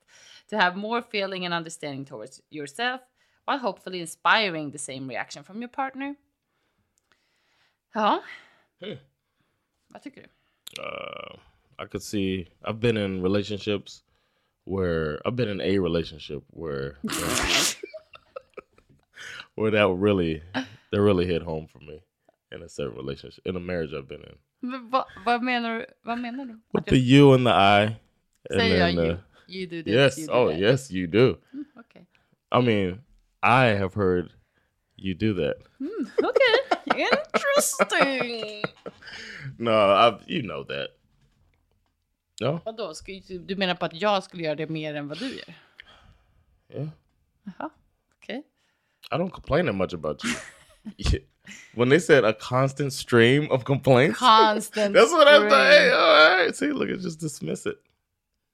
To 0.48 0.56
have 0.56 0.76
more 0.76 1.02
feeling 1.02 1.44
and 1.44 1.54
understanding 1.54 2.04
towards 2.06 2.40
yourself 2.50 3.00
while 3.44 3.58
hopefully 3.58 4.00
inspiring 4.00 4.70
the 4.70 4.78
same 4.78 5.08
reaction 5.08 5.42
from 5.44 5.60
your 5.60 5.70
partner. 5.70 6.16
Ja. 7.96 8.22
Hmm. 8.80 8.96
Vad 9.88 10.02
tycker 10.02 10.20
du? 10.20 10.26
uh, 10.82 11.38
I 11.78 11.86
could 11.86 12.02
see 12.02 12.48
I've 12.64 12.80
been 12.80 12.96
in 12.96 13.22
relationships 13.22 14.02
where 14.64 15.20
I've 15.24 15.36
been 15.36 15.48
in 15.48 15.60
a 15.60 15.78
relationship 15.78 16.42
where 16.50 16.96
where 19.54 19.70
that 19.70 19.88
really 19.88 20.42
that 20.92 21.00
really 21.00 21.26
hit 21.26 21.42
home 21.42 21.66
for 21.72 21.78
me 21.78 22.02
in 22.52 22.62
a 22.62 22.68
certain 22.68 22.96
relationship 22.96 23.46
in 23.46 23.56
a 23.56 23.60
marriage 23.60 23.92
I've 23.94 24.08
been 24.08 24.22
in. 24.22 24.36
Men 24.60 24.90
vad, 24.90 25.04
vad 25.24 25.42
menar 25.42 25.78
du? 25.78 25.86
Vad 26.02 26.18
menar 26.18 26.44
du? 26.46 26.58
With 26.72 26.86
the 26.86 26.98
you 26.98 27.32
and 27.34 27.46
the 27.46 27.52
I. 27.52 27.82
And 28.50 28.60
Säger 28.60 28.76
jag 28.76 28.92
you, 28.94 29.18
you 29.46 29.66
do 29.66 29.82
this, 29.82 29.94
yes, 29.94 30.18
you 30.18 30.26
do 30.26 30.32
oh 30.32 30.48
that. 30.48 30.58
yes, 30.58 30.90
you 30.90 31.06
do. 31.06 31.36
Okej. 31.76 32.06
I 32.52 32.60
mean, 32.60 33.00
I 33.42 33.66
have 33.78 33.94
heard 33.94 34.30
you 34.96 35.14
do 35.14 35.34
that. 35.34 35.56
Okej, 36.18 36.60
interesting. 36.94 38.62
No, 39.58 39.72
I 39.72 40.18
you 40.26 40.42
know 40.42 40.64
that. 40.64 40.88
No, 42.40 42.60
Vadå, 42.64 42.94
ska, 42.94 43.12
du 43.46 43.56
menar 43.56 43.74
på 43.74 43.84
att 43.86 43.94
jag 43.94 44.22
skulle 44.24 44.42
göra 44.42 44.54
det 44.54 44.66
mer 44.68 44.94
än 44.94 45.08
vad 45.08 45.18
du 45.18 45.28
gör? 45.34 45.54
yeah. 46.74 46.88
Jaha, 47.44 47.70
okej. 48.16 48.42
I 49.10 49.14
don't 49.16 49.30
complain 49.30 49.66
that 49.66 49.74
much 49.74 49.94
about 49.94 50.24
you. 50.24 50.34
Yeah. 50.96 51.22
When 51.74 51.88
they 51.88 52.00
said 52.00 52.24
a 52.24 52.32
constant 52.32 52.92
stream 52.92 53.50
of 53.50 53.64
complaints, 53.64 54.18
Constant 54.18 54.94
that's 54.96 55.12
what 55.12 55.28
I'm 55.28 55.48
stream. 55.48 55.50
saying. 55.50 55.92
All 55.92 56.36
right, 56.38 56.56
see, 56.56 56.72
look, 56.72 56.90
at 56.90 57.00
just 57.00 57.20
dismiss 57.20 57.66
it. 57.66 57.76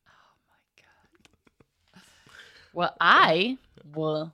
Oh 0.07 0.11
my 0.49 0.83
god. 1.95 2.03
Well, 2.75 2.95
I 3.01 3.59
will 3.97 4.33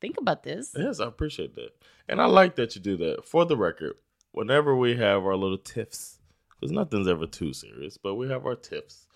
think 0.00 0.18
about 0.18 0.42
this. 0.42 0.74
Yes, 0.78 1.00
I 1.00 1.06
appreciate 1.06 1.54
that, 1.54 1.70
and 2.08 2.20
I 2.20 2.26
like 2.26 2.56
that 2.56 2.74
you 2.74 2.80
do 2.80 2.96
that. 2.98 3.24
For 3.24 3.44
the 3.44 3.56
record, 3.56 3.94
whenever 4.32 4.76
we 4.76 4.96
have 4.96 5.24
our 5.24 5.36
little 5.36 5.58
tiffs, 5.58 6.18
because 6.50 6.72
nothing's 6.72 7.08
ever 7.08 7.26
too 7.26 7.52
serious, 7.52 7.96
but 7.96 8.14
we 8.14 8.28
have 8.28 8.46
our 8.46 8.54
tiffs, 8.54 9.06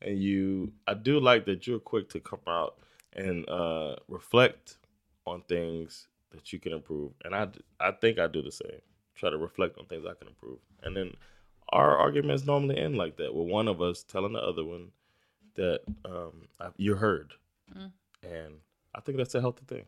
and 0.00 0.18
you, 0.18 0.72
I 0.86 0.94
do 0.94 1.20
like 1.20 1.46
that 1.46 1.66
you're 1.66 1.78
quick 1.78 2.08
to 2.10 2.20
come 2.20 2.40
out 2.46 2.76
and 3.12 3.48
uh, 3.48 3.96
reflect 4.08 4.78
on 5.26 5.42
things 5.42 6.08
that 6.30 6.52
you 6.52 6.58
can 6.58 6.72
improve, 6.72 7.12
and 7.24 7.34
I, 7.34 7.48
I 7.80 7.92
think 7.92 8.18
I 8.18 8.26
do 8.26 8.42
the 8.42 8.52
same. 8.52 8.80
Try 9.14 9.30
to 9.30 9.38
reflect 9.38 9.78
on 9.78 9.86
things 9.86 10.04
I 10.06 10.14
can 10.14 10.28
improve, 10.28 10.58
and 10.82 10.96
then 10.96 11.14
our 11.70 11.96
arguments 11.98 12.46
normally 12.46 12.78
end 12.78 12.96
like 12.96 13.16
that, 13.18 13.34
with 13.34 13.48
one 13.48 13.68
of 13.68 13.82
us 13.82 14.02
telling 14.02 14.32
the 14.32 14.40
other 14.40 14.64
one 14.64 14.88
that 15.56 15.80
um, 16.04 16.48
I, 16.60 16.68
you're 16.76 16.96
heard, 16.96 17.32
and 18.22 18.54
I 18.94 19.00
think 19.00 19.18
that's 19.18 19.34
a 19.34 19.40
healthy 19.40 19.64
thing. 19.66 19.84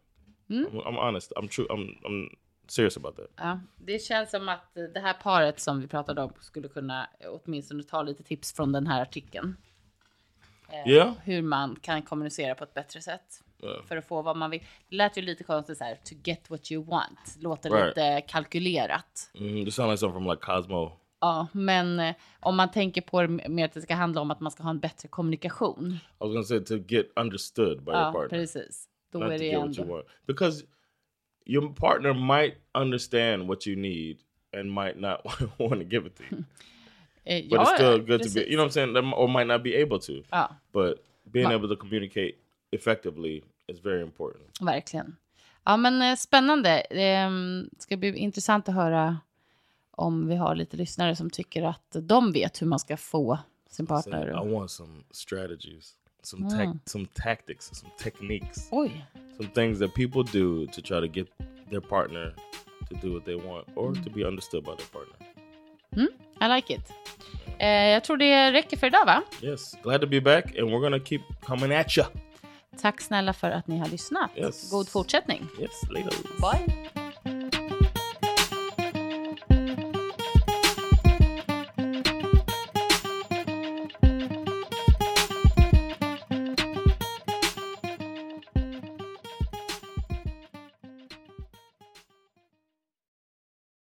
I'm, 0.66 0.80
I'm 0.84 0.98
honest. 0.98 1.32
I'm 1.36 1.46
true. 1.48 1.66
I'm 1.70 1.94
I'm 2.04 2.28
serious 2.70 2.96
about 2.96 3.16
that. 3.16 3.30
Ja, 3.37 3.61
det 3.78 3.98
känns 3.98 4.30
som 4.30 4.48
att 4.48 4.74
det 4.94 5.00
här 5.00 5.12
paret 5.22 5.61
som 5.61 5.80
vi 5.80 5.87
pratade 5.87 6.22
om 6.22 6.33
skulle 6.40 6.68
kunna 6.68 7.09
åtminstone 7.28 7.83
ta 7.83 8.02
lite 8.02 8.22
tips 8.22 8.52
från 8.52 8.72
den 8.72 8.87
här 8.87 9.02
artikeln. 9.02 9.56
Eh, 10.68 10.88
Yeah. 10.92 11.12
Hur 11.24 11.42
man 11.42 11.76
kan 11.83 12.02
kommunicera 12.02 12.54
på 12.54 12.64
ett 12.64 12.74
bättre 12.74 13.00
sätt. 13.00 13.42
Yeah. 13.62 13.83
För 13.85 13.96
att 13.96 14.04
få 14.06 14.22
vad 14.22 14.37
man 14.37 14.50
vill. 14.50 14.61
Det 14.88 14.96
lät 14.96 15.18
ju 15.18 15.22
lite 15.22 15.44
konstigt 15.44 15.78
så 15.78 15.85
här, 15.85 15.94
to 15.94 16.14
get 16.24 16.50
what 16.50 16.72
you 16.72 16.85
want. 16.85 17.37
Låter 17.40 17.70
Right. 17.70 17.87
lite 17.87 18.20
kalkylerat. 18.20 19.30
Mm, 19.35 19.64
this 19.64 19.74
sounds 19.74 19.90
like 19.90 19.98
something 19.98 20.22
from 20.24 20.30
like 20.30 20.42
Cosmo. 20.42 20.92
Ja, 21.20 21.46
men 21.52 22.00
eh, 22.00 22.14
om 22.40 22.56
man 22.56 22.70
tänker 22.70 23.00
på 23.00 23.22
det 23.22 23.48
mer 23.48 23.64
att 23.64 23.72
det 23.72 23.80
ska 23.83 23.94
handla 23.94 24.20
om 24.20 24.30
att 24.30 24.40
man 24.40 24.50
ska 24.52 24.62
ha 24.62 24.70
en 24.70 24.80
bättre 24.80 25.09
kommunikation. 25.09 25.92
I 25.92 25.98
was 26.18 26.28
gonna 26.28 26.42
say 26.44 26.61
to 26.64 26.74
get 26.76 27.06
understood 27.16 27.85
by 27.85 27.90
your 27.90 28.00
Ja, 28.02 28.12
partner, 28.12 28.28
precis. 28.28 28.88
Då 29.12 29.18
not 29.18 29.30
är 29.33 29.38
to 29.38 29.38
det 29.38 29.46
get 29.46 29.61
what 29.61 29.76
you 29.78 29.83
ändå... 29.83 29.94
want, 29.94 30.06
because 30.26 30.64
your 31.52 31.68
partner 31.74 32.14
might 32.14 32.54
understand 32.74 33.48
what 33.48 33.66
you 33.66 33.76
need 33.76 34.16
and 34.52 34.70
might 34.70 34.96
not 35.00 35.20
want 35.58 35.80
to 35.80 35.84
give 35.84 36.06
it 36.06 36.16
to 36.16 36.24
you. 36.30 36.44
Eh, 37.24 37.42
But 37.50 37.52
ja, 37.58 37.62
it's 37.62 37.74
still 37.74 37.92
ja, 37.92 37.98
good 37.98 38.06
to 38.06 38.28
be, 38.28 38.34
precis. 38.34 38.36
you 38.48 38.56
know 38.56 38.64
what 38.64 38.76
I'm 38.76 38.94
saying, 38.94 38.96
or 39.14 39.28
might 39.28 39.46
not 39.46 39.62
be 39.62 39.74
able 39.82 39.98
to. 39.98 40.12
Ja, 40.30 40.48
But 40.72 40.94
being 41.32 41.48
Ma- 41.48 41.54
able 41.54 41.68
to 41.68 41.76
communicate 41.76 42.34
effectively 42.72 43.42
is 43.68 43.78
very 43.80 44.00
important. 44.02 44.58
verkligen. 44.60 45.16
Ja, 45.64 45.76
men 45.76 46.02
eh, 46.02 46.16
spännande. 46.16 46.82
Det 46.90 47.30
ska 47.82 47.96
bli 47.96 48.16
intressant 48.16 48.68
att 48.68 48.74
höra 48.74 49.18
om 49.90 50.28
vi 50.28 50.36
har 50.36 50.54
lite 50.54 50.76
lyssnare 50.76 51.16
som 51.16 51.30
tycker 51.30 51.62
att 51.62 51.96
de 52.02 52.32
vet 52.32 52.62
hur 52.62 52.66
man 52.66 52.78
ska 52.78 52.96
få 52.96 53.38
sin 53.70 53.86
partner. 53.86 54.28
I 54.46 54.52
want 54.52 54.70
some 54.70 55.02
strategies, 55.10 55.96
some 56.22 56.48
tac- 56.48 56.76
some 56.87 57.06
tactics, 57.14 57.70
some 57.72 57.90
techniques. 57.98 58.68
Oj, 58.70 58.90
some 59.37 59.48
things 59.50 59.78
that 59.78 59.94
people 59.94 60.22
do 60.22 60.66
to 60.66 60.83
try 60.83 61.00
to 61.00 61.09
get 61.09 61.28
their 61.70 61.80
partner 61.80 62.35
to 62.88 62.94
do 63.02 63.12
what 63.14 63.24
they 63.24 63.35
want 63.37 63.68
or 63.76 63.94
to 63.94 64.11
be 64.11 64.24
understood 64.24 64.64
by 64.64 64.72
their 64.76 64.87
partner. 64.92 65.16
I 66.42 66.48
like 66.56 66.74
it. 66.74 66.92
Eh, 67.59 67.68
jag 67.68 68.04
tror 68.04 68.16
det 68.16 68.52
räcker 68.52 68.76
för 68.76 68.87
idag, 68.87 69.06
va? 69.06 69.22
Yes, 69.42 69.74
glad 69.83 70.00
to 70.00 70.06
be 70.06 70.20
back, 70.20 70.44
and 70.59 70.70
we're 70.70 70.80
gonna 70.80 71.00
keep 71.04 71.20
coming 71.42 71.72
at 71.72 71.96
you. 71.98 72.06
Tack 72.80 73.00
snälla 73.00 73.33
för 73.33 73.50
att 73.50 73.66
ni 73.66 73.78
har 73.78 73.88
lyssnat. 73.88 74.30
Yes. 74.37 74.70
God 74.70 74.88
fortsättning. 74.88 75.46
Yes, 75.59 75.83
later. 75.90 76.12
Bye. 76.40 76.99